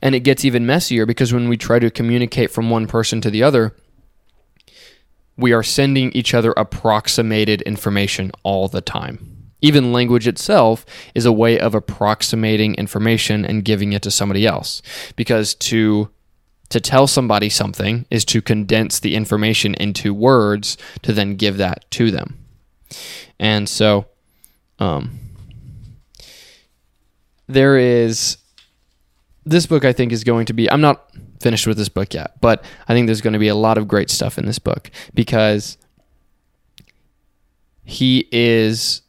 And 0.00 0.14
it 0.14 0.20
gets 0.20 0.44
even 0.44 0.66
messier 0.66 1.06
because 1.06 1.32
when 1.32 1.48
we 1.48 1.56
try 1.56 1.78
to 1.78 1.90
communicate 1.90 2.50
from 2.50 2.70
one 2.70 2.86
person 2.86 3.20
to 3.20 3.30
the 3.30 3.42
other, 3.42 3.74
we 5.36 5.52
are 5.52 5.62
sending 5.62 6.12
each 6.12 6.32
other 6.34 6.52
approximated 6.56 7.62
information 7.62 8.30
all 8.42 8.68
the 8.68 8.80
time. 8.80 9.50
Even 9.60 9.92
language 9.92 10.28
itself 10.28 10.84
is 11.14 11.24
a 11.24 11.32
way 11.32 11.58
of 11.58 11.74
approximating 11.74 12.74
information 12.74 13.44
and 13.44 13.64
giving 13.64 13.92
it 13.92 14.02
to 14.02 14.10
somebody 14.10 14.46
else. 14.46 14.82
Because 15.16 15.54
to 15.56 16.10
to 16.70 16.80
tell 16.80 17.06
somebody 17.06 17.48
something 17.48 18.06
is 18.10 18.24
to 18.24 18.42
condense 18.42 18.98
the 18.98 19.14
information 19.14 19.74
into 19.74 20.12
words 20.12 20.76
to 21.02 21.12
then 21.12 21.36
give 21.36 21.58
that 21.58 21.88
to 21.90 22.10
them. 22.10 22.38
And 23.38 23.68
so 23.68 24.06
um, 24.78 25.18
there 27.46 27.76
is 27.76 28.38
this 29.44 29.66
book 29.66 29.84
I 29.84 29.92
think 29.92 30.12
is 30.12 30.24
going 30.24 30.46
to 30.46 30.52
be 30.52 30.70
I'm 30.70 30.80
not 30.80 31.10
finished 31.40 31.66
with 31.66 31.76
this 31.76 31.88
book 31.88 32.14
yet, 32.14 32.40
but 32.40 32.64
I 32.88 32.94
think 32.94 33.06
there's 33.06 33.20
going 33.20 33.34
to 33.34 33.38
be 33.38 33.48
a 33.48 33.54
lot 33.54 33.78
of 33.78 33.86
great 33.88 34.10
stuff 34.10 34.38
in 34.38 34.46
this 34.46 34.58
book 34.58 34.90
because 35.12 35.76
he 37.84 38.28
is 38.32 39.02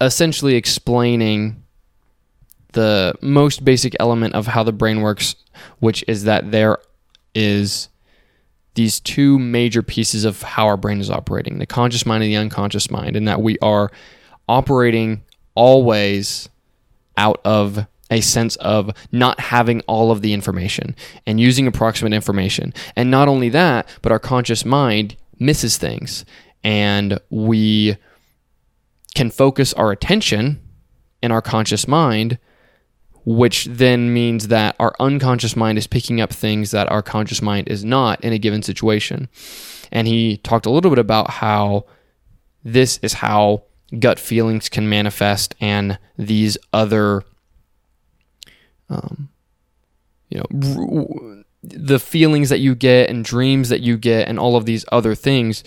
essentially 0.00 0.54
explaining 0.54 1.62
the 2.72 3.14
most 3.20 3.64
basic 3.64 3.94
element 4.00 4.34
of 4.34 4.46
how 4.46 4.62
the 4.62 4.72
brain 4.72 5.00
works, 5.00 5.34
which 5.80 6.04
is 6.08 6.24
that 6.24 6.50
there 6.50 6.78
is 7.34 7.88
these 8.74 9.00
two 9.00 9.38
major 9.38 9.82
pieces 9.82 10.24
of 10.24 10.42
how 10.42 10.66
our 10.66 10.76
brain 10.76 11.00
is 11.00 11.10
operating 11.10 11.58
the 11.58 11.66
conscious 11.66 12.06
mind 12.06 12.22
and 12.22 12.32
the 12.32 12.36
unconscious 12.36 12.90
mind, 12.90 13.16
and 13.16 13.28
that 13.28 13.42
we 13.42 13.58
are 13.58 13.90
operating 14.48 15.22
always 15.54 16.48
out 17.16 17.40
of 17.44 17.86
a 18.12 18.20
sense 18.20 18.56
of 18.56 18.90
not 19.10 19.40
having 19.40 19.80
all 19.82 20.12
of 20.12 20.20
the 20.20 20.34
information 20.34 20.94
and 21.26 21.40
using 21.40 21.66
approximate 21.66 22.12
information. 22.12 22.72
And 22.94 23.10
not 23.10 23.26
only 23.26 23.48
that, 23.48 23.88
but 24.02 24.12
our 24.12 24.18
conscious 24.18 24.64
mind 24.64 25.16
misses 25.38 25.78
things 25.78 26.24
and 26.62 27.18
we 27.30 27.96
can 29.14 29.30
focus 29.30 29.72
our 29.74 29.90
attention 29.90 30.60
in 31.22 31.32
our 31.32 31.42
conscious 31.42 31.88
mind, 31.88 32.38
which 33.24 33.64
then 33.64 34.12
means 34.12 34.48
that 34.48 34.76
our 34.78 34.94
unconscious 35.00 35.56
mind 35.56 35.78
is 35.78 35.86
picking 35.86 36.20
up 36.20 36.32
things 36.32 36.70
that 36.70 36.90
our 36.90 37.02
conscious 37.02 37.40
mind 37.40 37.68
is 37.68 37.84
not 37.84 38.22
in 38.22 38.32
a 38.32 38.38
given 38.38 38.62
situation. 38.62 39.28
And 39.90 40.06
he 40.06 40.36
talked 40.38 40.66
a 40.66 40.70
little 40.70 40.90
bit 40.90 40.98
about 40.98 41.30
how 41.30 41.86
this 42.62 42.98
is 43.02 43.14
how 43.14 43.64
gut 43.98 44.18
feelings 44.18 44.68
can 44.68 44.88
manifest 44.88 45.54
and 45.60 45.98
these 46.16 46.56
other 46.72 47.22
um, 48.92 49.28
you 50.28 50.38
know, 50.38 51.44
the 51.62 51.98
feelings 51.98 52.48
that 52.48 52.58
you 52.58 52.74
get 52.74 53.08
and 53.08 53.24
dreams 53.24 53.68
that 53.68 53.80
you 53.80 53.96
get 53.96 54.28
and 54.28 54.38
all 54.38 54.56
of 54.56 54.64
these 54.64 54.84
other 54.90 55.14
things 55.14 55.62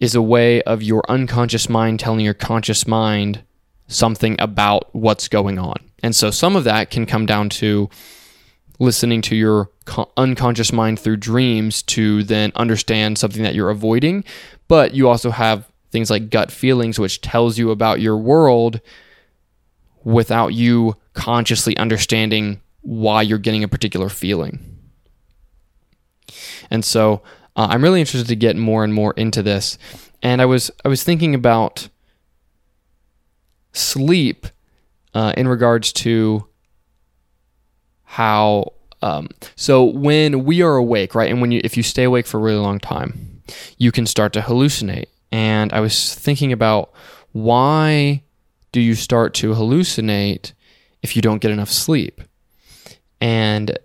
is 0.00 0.14
a 0.14 0.22
way 0.22 0.62
of 0.62 0.82
your 0.82 1.02
unconscious 1.08 1.68
mind 1.68 2.00
telling 2.00 2.20
your 2.20 2.34
conscious 2.34 2.86
mind 2.86 3.42
something 3.88 4.36
about 4.38 4.94
what's 4.94 5.28
going 5.28 5.58
on. 5.58 5.76
And 6.02 6.14
so 6.14 6.30
some 6.30 6.54
of 6.56 6.64
that 6.64 6.90
can 6.90 7.04
come 7.06 7.26
down 7.26 7.48
to 7.50 7.90
listening 8.78 9.22
to 9.22 9.34
your 9.34 9.70
unconscious 10.16 10.72
mind 10.72 11.00
through 11.00 11.16
dreams 11.16 11.82
to 11.82 12.22
then 12.22 12.52
understand 12.54 13.18
something 13.18 13.42
that 13.42 13.54
you're 13.54 13.70
avoiding. 13.70 14.24
But 14.68 14.94
you 14.94 15.08
also 15.08 15.30
have 15.30 15.68
things 15.90 16.10
like 16.10 16.30
gut 16.30 16.52
feelings, 16.52 16.98
which 16.98 17.20
tells 17.20 17.58
you 17.58 17.70
about 17.70 18.00
your 18.00 18.16
world 18.16 18.80
without 20.08 20.54
you 20.54 20.96
consciously 21.12 21.76
understanding 21.76 22.62
why 22.80 23.20
you're 23.20 23.36
getting 23.36 23.62
a 23.62 23.68
particular 23.68 24.08
feeling. 24.08 24.58
And 26.70 26.82
so 26.82 27.22
uh, 27.54 27.66
I'm 27.70 27.82
really 27.82 28.00
interested 28.00 28.28
to 28.28 28.36
get 28.36 28.56
more 28.56 28.84
and 28.84 28.94
more 28.94 29.12
into 29.18 29.42
this. 29.42 29.76
And 30.22 30.40
I 30.40 30.46
was 30.46 30.70
I 30.82 30.88
was 30.88 31.04
thinking 31.04 31.34
about 31.34 31.90
sleep 33.72 34.46
uh, 35.12 35.34
in 35.36 35.46
regards 35.46 35.92
to 36.04 36.46
how. 38.04 38.72
Um, 39.00 39.28
so 39.54 39.84
when 39.84 40.44
we 40.44 40.62
are 40.62 40.74
awake, 40.74 41.14
right, 41.14 41.30
and 41.30 41.40
when 41.42 41.52
you 41.52 41.60
if 41.62 41.76
you 41.76 41.82
stay 41.82 42.04
awake 42.04 42.26
for 42.26 42.38
a 42.38 42.40
really 42.40 42.58
long 42.58 42.80
time, 42.80 43.42
you 43.76 43.92
can 43.92 44.06
start 44.06 44.32
to 44.32 44.40
hallucinate. 44.40 45.06
And 45.30 45.70
I 45.72 45.80
was 45.80 46.14
thinking 46.14 46.50
about 46.50 46.92
why 47.32 48.22
do 48.72 48.80
you 48.80 48.94
start 48.94 49.34
to 49.34 49.54
hallucinate 49.54 50.52
if 51.02 51.16
you 51.16 51.22
don't 51.22 51.40
get 51.40 51.50
enough 51.50 51.70
sleep? 51.70 52.20
And 53.20 53.78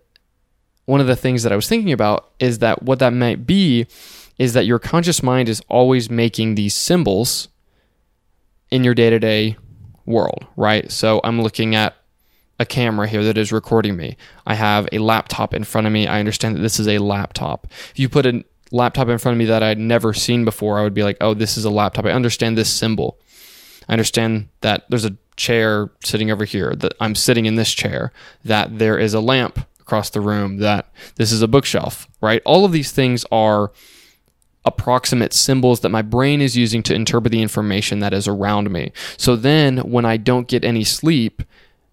one 0.85 0.99
of 0.99 1.07
the 1.07 1.15
things 1.15 1.43
that 1.43 1.51
I 1.51 1.55
was 1.55 1.67
thinking 1.67 1.91
about 1.91 2.31
is 2.39 2.59
that 2.59 2.83
what 2.83 2.99
that 2.99 3.13
might 3.13 3.45
be 3.45 3.87
is 4.37 4.53
that 4.53 4.65
your 4.65 4.79
conscious 4.79 5.23
mind 5.23 5.47
is 5.47 5.61
always 5.69 6.09
making 6.09 6.55
these 6.55 6.73
symbols 6.73 7.49
in 8.71 8.83
your 8.83 8.93
day 8.93 9.09
to 9.09 9.19
day 9.19 9.57
world, 10.05 10.45
right? 10.57 10.91
So 10.91 11.21
I'm 11.23 11.41
looking 11.41 11.75
at 11.75 11.95
a 12.59 12.65
camera 12.65 13.07
here 13.07 13.23
that 13.23 13.37
is 13.37 13.51
recording 13.51 13.95
me. 13.95 14.17
I 14.45 14.55
have 14.55 14.87
a 14.91 14.99
laptop 14.99 15.53
in 15.53 15.63
front 15.63 15.87
of 15.87 15.93
me. 15.93 16.07
I 16.07 16.19
understand 16.19 16.55
that 16.55 16.61
this 16.61 16.79
is 16.79 16.87
a 16.87 16.99
laptop. 16.99 17.67
If 17.91 17.99
you 17.99 18.09
put 18.09 18.25
a 18.25 18.43
laptop 18.71 19.07
in 19.07 19.17
front 19.17 19.35
of 19.35 19.39
me 19.39 19.45
that 19.45 19.63
I'd 19.63 19.79
never 19.79 20.13
seen 20.13 20.45
before, 20.45 20.79
I 20.79 20.83
would 20.83 20.93
be 20.93 21.03
like, 21.03 21.17
oh, 21.21 21.33
this 21.33 21.57
is 21.57 21.65
a 21.65 21.69
laptop. 21.69 22.05
I 22.05 22.11
understand 22.11 22.57
this 22.57 22.71
symbol. 22.71 23.19
I 23.87 23.93
understand 23.93 24.49
that 24.61 24.85
there's 24.89 25.05
a 25.05 25.17
chair 25.35 25.91
sitting 26.03 26.31
over 26.31 26.45
here, 26.45 26.75
that 26.75 26.93
I'm 26.99 27.15
sitting 27.15 27.45
in 27.45 27.55
this 27.55 27.73
chair, 27.73 28.11
that 28.43 28.79
there 28.79 28.97
is 28.97 29.13
a 29.13 29.19
lamp 29.19 29.59
across 29.79 30.09
the 30.09 30.21
room, 30.21 30.57
that 30.57 30.91
this 31.15 31.31
is 31.31 31.41
a 31.41 31.47
bookshelf, 31.47 32.07
right? 32.21 32.41
All 32.45 32.65
of 32.65 32.71
these 32.71 32.91
things 32.91 33.25
are 33.31 33.71
approximate 34.65 35.33
symbols 35.33 35.81
that 35.81 35.89
my 35.89 36.01
brain 36.01 36.39
is 36.41 36.55
using 36.55 36.81
to 36.83 36.95
interpret 36.95 37.31
the 37.31 37.41
information 37.41 37.99
that 37.99 38.13
is 38.13 38.27
around 38.27 38.71
me. 38.71 38.91
So 39.17 39.35
then 39.35 39.79
when 39.79 40.05
I 40.05 40.17
don't 40.17 40.47
get 40.47 40.63
any 40.63 40.83
sleep 40.83 41.43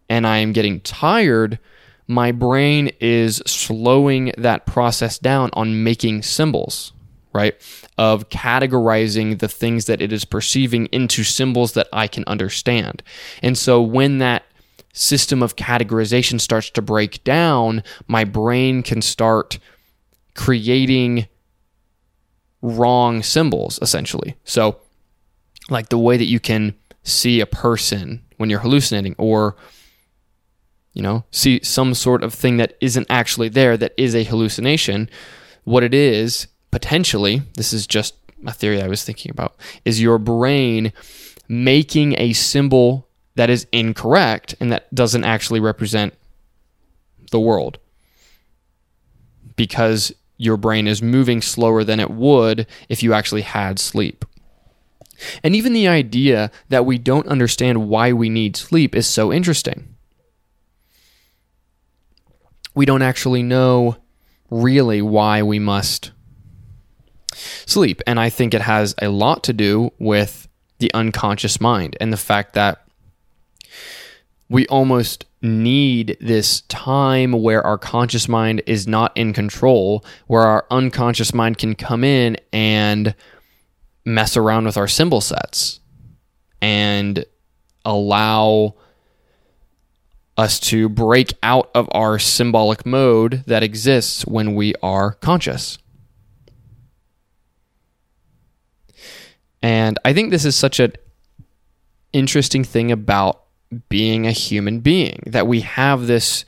and 0.09 0.26
I 0.26 0.38
am 0.38 0.52
getting 0.52 0.80
tired, 0.80 1.59
my 2.06 2.32
brain 2.32 2.90
is 3.00 3.42
slowing 3.47 4.32
that 4.37 4.66
process 4.66 5.18
down 5.18 5.50
on 5.52 5.82
making 5.82 6.23
symbols, 6.23 6.92
right? 7.32 7.54
Of 7.96 8.28
categorizing 8.28 9.38
the 9.38 9.49
things 9.49 9.87
that 9.87 10.00
it 10.00 10.12
is 10.12 10.25
perceiving 10.25 10.87
into 10.87 11.25
symbols 11.25 11.72
that 11.72 11.88
I 11.92 12.06
can 12.06 12.25
understand. 12.26 13.02
And 13.42 13.56
so 13.56 13.80
when 13.80 14.18
that 14.18 14.44
system 14.92 15.42
of 15.42 15.56
categorization 15.56 16.40
starts 16.40 16.70
to 16.70 16.82
break 16.82 17.22
down, 17.25 17.82
my 18.08 18.25
brain 18.25 18.82
can 18.82 19.02
start 19.02 19.58
creating 20.34 21.28
wrong 22.62 23.22
symbols 23.22 23.78
essentially. 23.80 24.37
So, 24.44 24.78
like 25.68 25.88
the 25.88 25.99
way 25.99 26.16
that 26.16 26.25
you 26.25 26.40
can 26.40 26.75
see 27.04 27.40
a 27.40 27.46
person 27.46 28.22
when 28.38 28.50
you're 28.50 28.60
hallucinating 28.60 29.14
or 29.18 29.56
you 30.92 31.02
know, 31.02 31.25
see 31.30 31.60
some 31.62 31.94
sort 31.94 32.22
of 32.22 32.34
thing 32.34 32.56
that 32.56 32.76
isn't 32.80 33.06
actually 33.08 33.49
there 33.49 33.76
that 33.76 33.94
is 33.96 34.14
a 34.14 34.25
hallucination. 34.25 35.08
What 35.64 35.82
it 35.82 35.94
is, 35.94 36.49
potentially, 36.70 37.42
this 37.54 37.72
is 37.72 37.86
just 37.86 38.14
a 38.46 38.52
theory 38.52 38.82
I 38.82 38.88
was 38.88 39.04
thinking 39.04 39.30
about, 39.30 39.56
is 39.84 40.00
your 40.00 40.18
brain 40.18 40.92
making 41.48 42.14
a 42.18 42.32
symbol 42.32 43.08
that 43.34 43.50
is 43.50 43.66
incorrect 43.72 44.54
and 44.60 44.70
that 44.72 44.92
doesn't 44.94 45.24
actually 45.24 45.60
represent 45.60 46.14
the 47.30 47.40
world. 47.40 47.78
Because 49.56 50.12
your 50.36 50.56
brain 50.56 50.86
is 50.86 51.02
moving 51.02 51.42
slower 51.42 51.84
than 51.84 52.00
it 52.00 52.10
would 52.10 52.66
if 52.88 53.02
you 53.02 53.12
actually 53.12 53.42
had 53.42 53.78
sleep. 53.78 54.24
And 55.42 55.54
even 55.54 55.74
the 55.74 55.86
idea 55.86 56.50
that 56.70 56.86
we 56.86 56.96
don't 56.96 57.26
understand 57.26 57.88
why 57.88 58.12
we 58.12 58.30
need 58.30 58.56
sleep 58.56 58.94
is 58.94 59.06
so 59.06 59.32
interesting. 59.32 59.94
We 62.74 62.86
don't 62.86 63.02
actually 63.02 63.42
know 63.42 63.96
really 64.50 65.02
why 65.02 65.42
we 65.42 65.58
must 65.58 66.12
sleep. 67.35 68.03
And 68.07 68.19
I 68.19 68.31
think 68.31 68.55
it 68.55 68.62
has 68.62 68.95
a 69.01 69.09
lot 69.09 69.45
to 69.45 69.53
do 69.53 69.93
with 69.99 70.49
the 70.79 70.93
unconscious 70.95 71.61
mind 71.61 71.97
and 72.01 72.12
the 72.12 72.16
fact 72.16 72.55
that 72.55 72.85
we 74.49 74.66
almost 74.66 75.27
need 75.43 76.16
this 76.21 76.62
time 76.62 77.33
where 77.33 77.64
our 77.64 77.79
conscious 77.79 78.29
mind 78.29 78.62
is 78.66 78.87
not 78.87 79.16
in 79.16 79.33
control, 79.33 80.05
where 80.27 80.43
our 80.43 80.66
unconscious 80.71 81.33
mind 81.33 81.57
can 81.57 81.75
come 81.75 82.03
in 82.03 82.37
and 82.53 83.14
mess 84.05 84.37
around 84.37 84.64
with 84.64 84.77
our 84.77 84.88
symbol 84.88 85.21
sets 85.21 85.81
and 86.61 87.25
allow 87.85 88.75
us 90.37 90.59
to 90.59 90.88
break 90.88 91.35
out 91.43 91.71
of 91.75 91.88
our 91.93 92.19
symbolic 92.19 92.85
mode 92.85 93.45
that 93.47 93.62
exists 93.62 94.27
when 94.27 94.55
we 94.55 94.75
are 94.83 95.12
conscious. 95.14 95.79
And 99.62 99.99
I 100.05 100.12
think 100.12 100.31
this 100.31 100.44
is 100.44 100.57
such 100.57 100.81
an 100.81 100.92
interesting 102.12 102.64
thing 102.64 102.90
about 102.90 103.42
being 103.88 104.27
a 104.27 104.33
human 104.33 104.81
being, 104.81 105.23
that 105.27 105.46
we 105.46 105.61
have 105.61 106.07
this 106.07 106.44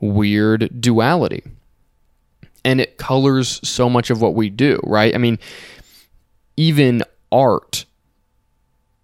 weird 0.00 0.80
duality. 0.80 1.42
And 2.64 2.80
it 2.80 2.96
colors 2.96 3.60
so 3.66 3.90
much 3.90 4.10
of 4.10 4.20
what 4.20 4.34
we 4.34 4.48
do, 4.48 4.80
right? 4.82 5.14
I 5.14 5.18
mean, 5.18 5.38
even 6.56 7.02
art, 7.30 7.84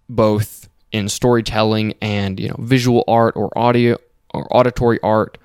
both 0.09 0.67
in 0.91 1.07
storytelling 1.07 1.93
and, 2.01 2.39
you 2.39 2.49
know, 2.49 2.55
visual 2.59 3.03
art 3.07 3.35
or 3.35 3.55
audio 3.57 3.97
or 4.33 4.47
auditory 4.55 4.99
art, 5.01 5.37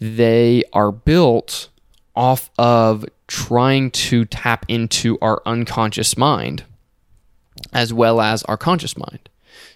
they 0.00 0.64
are 0.72 0.90
built 0.90 1.68
off 2.16 2.50
of 2.58 3.04
trying 3.26 3.90
to 3.90 4.24
tap 4.24 4.64
into 4.68 5.18
our 5.20 5.42
unconscious 5.44 6.16
mind 6.16 6.64
as 7.78 7.92
well 7.92 8.20
as 8.20 8.42
our 8.44 8.56
conscious 8.56 8.96
mind. 8.96 9.28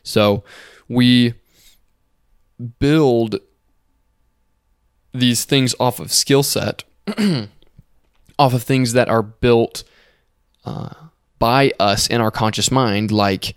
So 0.02 0.42
we 0.88 1.34
build 2.80 3.36
these 5.14 5.44
things 5.44 5.72
off 5.78 6.00
of 6.00 6.12
skill 6.12 6.42
set, 6.42 6.82
off 8.40 8.54
of 8.54 8.64
things 8.64 8.94
that 8.94 9.08
are 9.08 9.22
built 9.22 9.84
uh, 10.64 10.94
by 11.38 11.70
us 11.78 12.08
in 12.08 12.20
our 12.20 12.32
conscious 12.32 12.72
mind, 12.72 13.12
like 13.12 13.54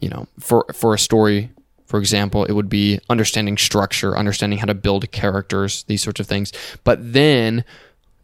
you 0.00 0.10
know, 0.10 0.26
for 0.38 0.66
for 0.74 0.92
a 0.92 0.98
story, 0.98 1.50
for 1.86 1.98
example, 1.98 2.44
it 2.44 2.52
would 2.52 2.68
be 2.68 3.00
understanding 3.08 3.56
structure, 3.56 4.16
understanding 4.18 4.58
how 4.58 4.66
to 4.66 4.74
build 4.74 5.10
characters, 5.12 5.84
these 5.84 6.02
sorts 6.02 6.20
of 6.20 6.26
things. 6.26 6.52
But 6.84 7.14
then 7.14 7.64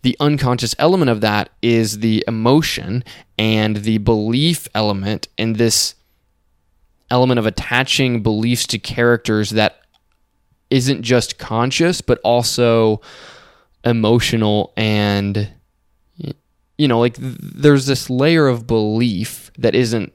the 0.05 0.17
unconscious 0.21 0.75
element 0.79 1.11
of 1.11 1.23
that 1.23 1.49
is 1.63 2.01
the 2.01 2.23
emotion 2.29 3.03
and 3.39 3.79
the 3.79 3.97
belief 3.99 4.69
element 4.75 5.29
and 5.39 5.57
this 5.57 5.95
element 7.11 7.39
of 7.39 7.47
attaching 7.47 8.23
beliefs 8.23 8.67
to 8.67 8.79
characters 8.79 9.51
that 9.51 9.81
isn't 10.69 11.03
just 11.03 11.39
conscious 11.39 12.03
but 12.03 12.21
also 12.23 13.01
emotional 13.83 14.75
and 14.77 15.51
you 16.77 16.87
know 16.87 17.01
like 17.01 17.17
there's 17.19 17.87
this 17.87 18.11
layer 18.11 18.47
of 18.47 18.67
belief 18.67 19.51
that 19.57 19.75
isn't 19.75 20.13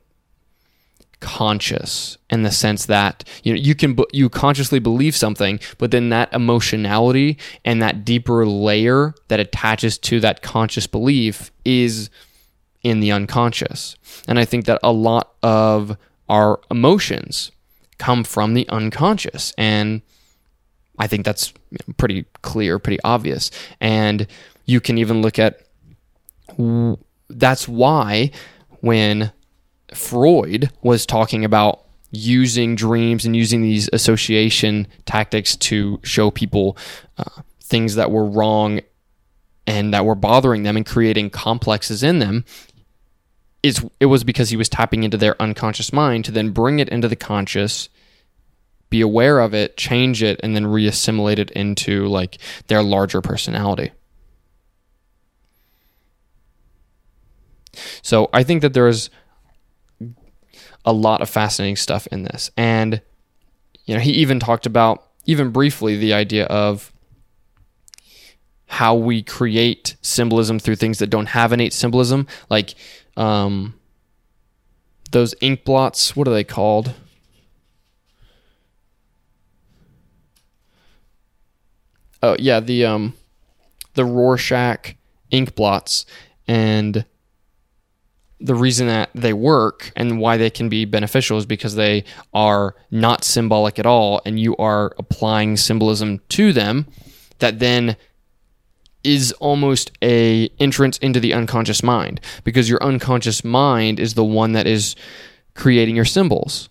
conscious 1.20 2.18
in 2.30 2.44
the 2.44 2.52
sense 2.52 2.86
that 2.86 3.28
you 3.44 3.54
know 3.54 3.60
you 3.60 3.76
can 3.76 3.98
you 4.14 4.30
consciously 4.30 4.80
believe 4.80 5.16
something 5.16 5.60
but 5.78 5.92
then 5.92 6.10
that 6.10 6.32
emotionality 6.34 7.38
and 7.66 7.82
that 7.82 8.06
deeper 8.06 8.46
layer 8.46 9.14
that 9.28 9.40
attaches 9.40 9.98
to 9.98 10.20
that 10.22 10.42
conscious 10.42 10.88
belief 10.88 11.52
is 11.66 12.10
in 12.84 13.02
the 13.02 13.12
unconscious 13.12 13.98
and 14.30 14.40
i 14.40 14.46
think 14.46 14.66
that 14.66 14.80
a 14.82 14.94
lot 14.94 15.34
of 15.44 15.98
our 16.30 16.62
emotions 16.72 17.52
come 17.98 18.24
from 18.24 18.54
the 18.54 18.68
unconscious 18.70 19.54
and 19.58 20.02
I 21.00 21.08
think 21.08 21.26
that's 21.26 21.54
pretty 21.98 22.26
clear, 22.42 22.78
pretty 22.78 23.00
obvious. 23.04 23.50
And 23.80 24.28
you 24.66 24.82
can 24.82 24.98
even 24.98 25.22
look 25.22 25.40
at 25.40 25.62
that's 27.30 27.68
why 27.68 28.32
when 28.82 29.32
Freud 29.94 30.72
was 30.82 31.06
talking 31.06 31.46
about 31.46 31.86
using 32.12 32.76
dreams 32.76 33.26
and 33.26 33.36
using 33.36 33.62
these 33.62 33.90
association 33.94 34.88
tactics 35.06 35.56
to 35.56 36.00
show 36.04 36.32
people 36.32 36.78
uh, 37.18 37.42
things 37.62 37.96
that 37.96 38.12
were 38.12 38.26
wrong 38.26 38.82
and 39.68 39.94
that 39.94 40.06
were 40.06 40.16
bothering 40.16 40.64
them 40.64 40.76
and 40.76 40.86
creating 40.86 41.30
complexes 41.30 42.02
in 42.02 42.20
them 42.20 42.44
is 43.62 43.86
it 44.00 44.08
was 44.08 44.24
because 44.24 44.50
he 44.50 44.58
was 44.58 44.70
tapping 44.70 45.04
into 45.04 45.18
their 45.18 45.40
unconscious 45.42 45.94
mind 45.94 46.26
to 46.26 46.32
then 46.32 46.50
bring 46.50 46.80
it 46.80 46.90
into 46.90 47.08
the 47.08 47.16
conscious 47.16 47.90
be 48.90 49.02
aware 49.02 49.40
of 49.40 49.54
it, 49.54 49.78
change 49.78 50.24
it, 50.24 50.40
and 50.42 50.56
then 50.56 50.66
reassimilate 50.66 51.38
it 51.38 51.52
into 51.52 52.08
like 52.08 52.40
their 52.68 52.82
larger 52.82 53.22
personality. 53.22 53.92
So 58.02 58.30
I 58.34 58.44
think 58.44 58.62
that 58.62 58.74
there 58.74 58.88
is 58.88 59.10
a 60.90 60.92
lot 60.92 61.22
of 61.22 61.30
fascinating 61.30 61.76
stuff 61.76 62.08
in 62.08 62.24
this. 62.24 62.50
And, 62.58 63.02
you 63.86 63.94
know, 63.94 64.00
he 64.00 64.12
even 64.14 64.40
talked 64.40 64.66
about, 64.66 65.06
even 65.26 65.52
briefly, 65.52 65.96
the 65.96 66.14
idea 66.14 66.46
of 66.46 66.92
how 68.66 68.96
we 68.96 69.22
create 69.22 69.96
symbolism 70.02 70.58
through 70.58 70.78
things 70.78 70.98
that 70.98 71.12
don't 71.12 71.28
have 71.28 71.54
innate 71.54 71.74
symbolism, 71.74 72.26
like 72.50 72.74
um, 73.18 73.76
those 75.12 75.36
ink 75.42 75.64
blots. 75.64 76.16
What 76.16 76.28
are 76.28 76.34
they 76.34 76.44
called? 76.44 76.96
Oh 82.24 82.36
yeah, 82.40 82.60
the 82.60 82.84
um, 82.86 83.14
the 83.94 84.06
Rorschach 84.06 84.96
ink 85.30 85.54
blots, 85.54 86.08
and 86.48 87.06
the 88.42 88.56
reason 88.56 88.88
that 88.88 89.10
they 89.14 89.34
work 89.34 89.92
and 89.96 90.20
why 90.20 90.38
they 90.38 90.50
can 90.50 90.70
be 90.70 90.86
beneficial 90.86 91.38
is 91.38 91.46
because 91.46 91.76
they 91.76 92.04
are 92.34 92.76
not 92.90 93.24
symbolic 93.24 93.78
at 93.78 93.86
all 93.86 94.22
and 94.26 94.40
you 94.40 94.56
are 94.58 94.94
applying 94.98 95.58
symbolism 95.58 96.20
to 96.30 96.54
them 96.54 96.88
that 97.40 97.60
then 97.60 97.98
is 99.04 99.32
almost 99.34 99.92
a 100.02 100.50
entrance 100.60 100.98
into 101.00 101.20
the 101.20 101.34
unconscious 101.34 101.84
mind 101.84 102.20
because 102.44 102.70
your 102.70 102.82
unconscious 102.84 103.44
mind 103.44 104.00
is 104.00 104.14
the 104.14 104.24
one 104.24 104.54
that 104.54 104.68
is 104.68 104.96
creating 105.54 105.96
your 105.96 106.06
symbols. 106.06 106.70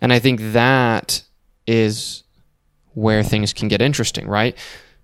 And 0.00 0.12
i 0.12 0.18
think 0.18 0.40
that 0.52 1.22
is 1.66 2.22
where 2.94 3.22
things 3.22 3.52
can 3.52 3.68
get 3.68 3.82
interesting 3.82 4.26
right 4.26 4.56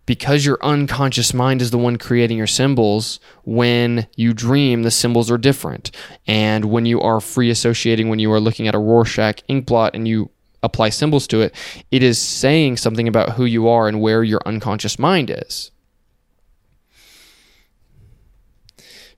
because 0.06 0.44
your 0.44 0.58
unconscious 0.62 1.32
mind 1.32 1.62
is 1.62 1.70
the 1.70 1.78
one 1.78 1.96
creating 1.96 2.36
your 2.36 2.46
symbols, 2.46 3.20
when 3.44 4.06
you 4.16 4.34
dream, 4.34 4.82
the 4.82 4.90
symbols 4.90 5.30
are 5.30 5.38
different. 5.38 5.90
And 6.26 6.66
when 6.66 6.86
you 6.86 7.00
are 7.00 7.20
free 7.20 7.50
associating, 7.50 8.08
when 8.08 8.18
you 8.18 8.32
are 8.32 8.40
looking 8.40 8.66
at 8.66 8.74
a 8.74 8.78
Rorschach 8.78 9.42
ink 9.48 9.66
blot 9.66 9.94
and 9.94 10.08
you 10.08 10.30
apply 10.62 10.88
symbols 10.88 11.26
to 11.28 11.40
it, 11.40 11.54
it 11.90 12.02
is 12.02 12.18
saying 12.18 12.78
something 12.78 13.06
about 13.06 13.32
who 13.32 13.44
you 13.44 13.68
are 13.68 13.88
and 13.88 14.00
where 14.00 14.24
your 14.24 14.40
unconscious 14.44 14.98
mind 14.98 15.30
is. 15.30 15.70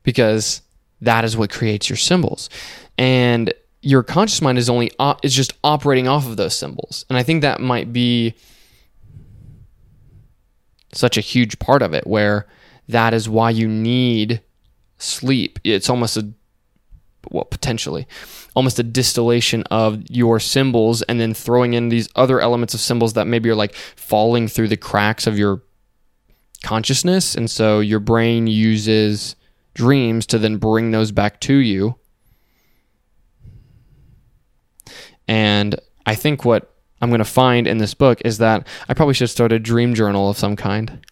Because 0.03 0.61
that 1.01 1.25
is 1.25 1.37
what 1.37 1.51
creates 1.51 1.89
your 1.89 1.97
symbols. 1.97 2.51
And 2.99 3.55
your 3.81 4.03
conscious 4.03 4.43
mind 4.43 4.59
is 4.59 4.69
only 4.69 4.91
is 5.23 5.35
just 5.35 5.55
operating 5.63 6.09
off 6.09 6.27
of 6.27 6.37
those 6.37 6.57
symbols. 6.57 7.07
And 7.09 7.17
I 7.17 7.23
think 7.23 7.43
that 7.43 7.61
might 7.61 7.93
be 7.93 8.35
such 10.95 11.17
a 11.17 11.23
huge 11.23 11.59
part 11.59 11.83
of 11.83 11.93
it 11.95 12.07
where 12.07 12.47
that 12.89 13.15
is 13.15 13.29
why 13.29 13.51
you 13.51 13.69
need 13.69 14.41
sleep. 14.99 15.59
It's 15.65 15.91
almost 15.91 16.17
a 16.17 16.31
well, 17.31 17.45
potentially 17.45 18.07
almost 18.55 18.79
a 18.79 18.83
distillation 18.83 19.63
of 19.71 20.03
your 20.11 20.39
symbols 20.39 21.03
and 21.03 21.21
then 21.21 21.35
throwing 21.35 21.75
in 21.75 21.89
these 21.89 22.09
other 22.15 22.41
elements 22.41 22.75
of 22.75 22.81
symbols 22.81 23.15
that 23.15 23.27
maybe 23.27 23.49
are 23.49 23.55
like 23.55 23.75
falling 23.75 24.47
through 24.49 24.69
the 24.69 24.77
cracks 24.77 25.27
of 25.27 25.39
your 25.39 25.63
consciousness. 26.63 27.35
And 27.35 27.51
so 27.51 27.81
your 27.81 28.01
brain 28.01 28.47
uses 28.47 29.37
dreams 29.75 30.27
to 30.27 30.39
then 30.39 30.57
bring 30.57 30.93
those 30.93 31.11
back 31.13 31.41
to 31.43 31.55
you. 31.55 31.97
And 35.27 35.79
I 36.07 36.15
think 36.15 36.45
what 36.45 36.74
I'm 37.05 37.11
going 37.11 37.19
to 37.19 37.25
find 37.27 37.67
in 37.67 37.77
this 37.77 37.93
book 37.93 38.23
is 38.25 38.39
that 38.39 38.67
I 38.89 38.95
probably 38.95 39.13
should 39.13 39.29
start 39.29 39.53
a 39.53 39.59
dream 39.59 39.95
journal 39.95 40.31
of 40.31 40.39
some 40.39 40.57
kind 40.57 41.05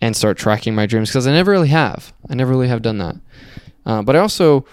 and 0.00 0.16
start 0.16 0.38
tracking 0.38 0.74
my 0.74 0.86
dreams 0.86 1.10
because 1.10 1.26
I 1.26 1.32
never 1.32 1.50
really 1.50 1.68
have. 1.68 2.14
I 2.30 2.34
never 2.34 2.50
really 2.50 2.68
have 2.68 2.80
done 2.80 2.96
that. 2.96 3.16
Uh, 3.84 4.00
but 4.00 4.16
I 4.16 4.20
also 4.20 4.64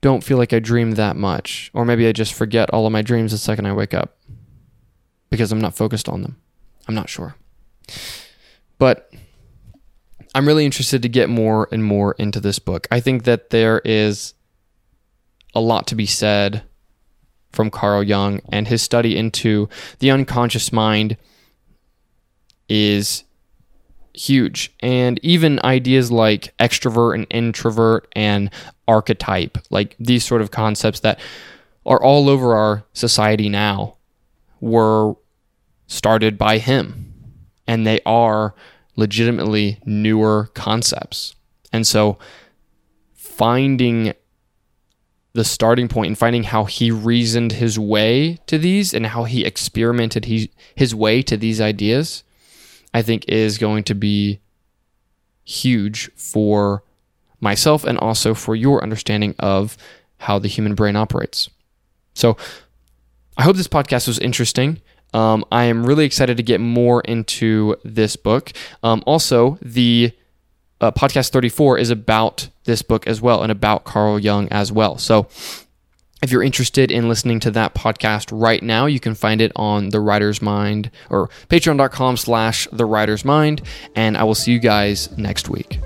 don't 0.00 0.24
feel 0.24 0.38
like 0.38 0.54
I 0.54 0.58
dream 0.58 0.92
that 0.92 1.16
much. 1.16 1.70
Or 1.74 1.84
maybe 1.84 2.06
I 2.06 2.12
just 2.12 2.32
forget 2.32 2.70
all 2.70 2.86
of 2.86 2.92
my 2.92 3.02
dreams 3.02 3.32
the 3.32 3.38
second 3.38 3.66
I 3.66 3.74
wake 3.74 3.92
up 3.92 4.16
because 5.28 5.52
I'm 5.52 5.60
not 5.60 5.76
focused 5.76 6.08
on 6.08 6.22
them. 6.22 6.40
I'm 6.88 6.94
not 6.94 7.10
sure. 7.10 7.34
But 8.78 9.12
I'm 10.34 10.46
really 10.46 10.64
interested 10.64 11.02
to 11.02 11.10
get 11.10 11.28
more 11.28 11.68
and 11.70 11.84
more 11.84 12.12
into 12.12 12.40
this 12.40 12.58
book. 12.58 12.86
I 12.90 13.00
think 13.00 13.24
that 13.24 13.50
there 13.50 13.82
is 13.84 14.32
a 15.54 15.60
lot 15.60 15.88
to 15.88 15.94
be 15.94 16.06
said 16.06 16.62
from 17.52 17.70
Carl 17.70 18.02
Jung, 18.02 18.40
and 18.48 18.68
his 18.68 18.82
study 18.82 19.16
into 19.16 19.68
the 19.98 20.10
unconscious 20.10 20.72
mind 20.72 21.16
is 22.68 23.24
huge. 24.14 24.74
And 24.80 25.18
even 25.22 25.60
ideas 25.64 26.10
like 26.10 26.56
extrovert 26.58 27.14
and 27.14 27.26
introvert 27.30 28.08
and 28.12 28.50
archetype, 28.88 29.58
like 29.70 29.96
these 29.98 30.24
sort 30.24 30.42
of 30.42 30.50
concepts 30.50 31.00
that 31.00 31.20
are 31.84 32.02
all 32.02 32.28
over 32.28 32.54
our 32.54 32.84
society 32.92 33.48
now, 33.48 33.96
were 34.60 35.14
started 35.86 36.38
by 36.38 36.58
him. 36.58 37.14
And 37.66 37.86
they 37.86 38.00
are 38.04 38.54
legitimately 38.96 39.80
newer 39.84 40.50
concepts. 40.54 41.34
And 41.72 41.86
so 41.86 42.18
finding 43.14 44.12
the 45.34 45.44
starting 45.44 45.88
point 45.88 46.08
and 46.08 46.18
finding 46.18 46.44
how 46.44 46.64
he 46.64 46.90
reasoned 46.90 47.52
his 47.52 47.78
way 47.78 48.38
to 48.46 48.58
these 48.58 48.92
and 48.92 49.06
how 49.06 49.24
he 49.24 49.44
experimented 49.44 50.26
he, 50.26 50.50
his 50.74 50.94
way 50.94 51.22
to 51.22 51.36
these 51.36 51.60
ideas, 51.60 52.22
I 52.92 53.02
think 53.02 53.24
is 53.28 53.56
going 53.58 53.84
to 53.84 53.94
be 53.94 54.40
huge 55.44 56.10
for 56.14 56.82
myself 57.40 57.84
and 57.84 57.98
also 57.98 58.34
for 58.34 58.54
your 58.54 58.82
understanding 58.82 59.34
of 59.38 59.76
how 60.18 60.38
the 60.38 60.48
human 60.48 60.74
brain 60.74 60.96
operates. 60.96 61.48
So 62.14 62.36
I 63.36 63.42
hope 63.42 63.56
this 63.56 63.68
podcast 63.68 64.06
was 64.06 64.18
interesting. 64.18 64.80
Um, 65.14 65.44
I 65.50 65.64
am 65.64 65.84
really 65.84 66.04
excited 66.04 66.36
to 66.36 66.42
get 66.42 66.60
more 66.60 67.00
into 67.02 67.76
this 67.84 68.16
book. 68.16 68.52
Um, 68.82 69.02
also, 69.06 69.58
the 69.60 70.12
uh, 70.82 70.90
podcast 70.90 71.30
34 71.30 71.78
is 71.78 71.90
about 71.90 72.48
this 72.64 72.82
book 72.82 73.06
as 73.06 73.22
well 73.22 73.42
and 73.42 73.50
about 73.52 73.84
Carl 73.84 74.18
Jung 74.18 74.48
as 74.50 74.70
well. 74.70 74.98
So 74.98 75.28
if 76.22 76.30
you're 76.30 76.42
interested 76.42 76.90
in 76.90 77.08
listening 77.08 77.40
to 77.40 77.50
that 77.52 77.74
podcast 77.74 78.28
right 78.32 78.62
now, 78.62 78.86
you 78.86 79.00
can 79.00 79.14
find 79.14 79.40
it 79.40 79.52
on 79.56 79.88
The 79.88 80.00
Writer's 80.00 80.40
Mind 80.42 80.90
or 81.10 81.28
patreon.com 81.48 82.16
slash 82.16 82.68
The 82.72 82.84
Writer's 82.84 83.24
Mind. 83.24 83.62
And 83.96 84.16
I 84.16 84.24
will 84.24 84.34
see 84.34 84.52
you 84.52 84.58
guys 84.58 85.16
next 85.16 85.48
week. 85.48 85.80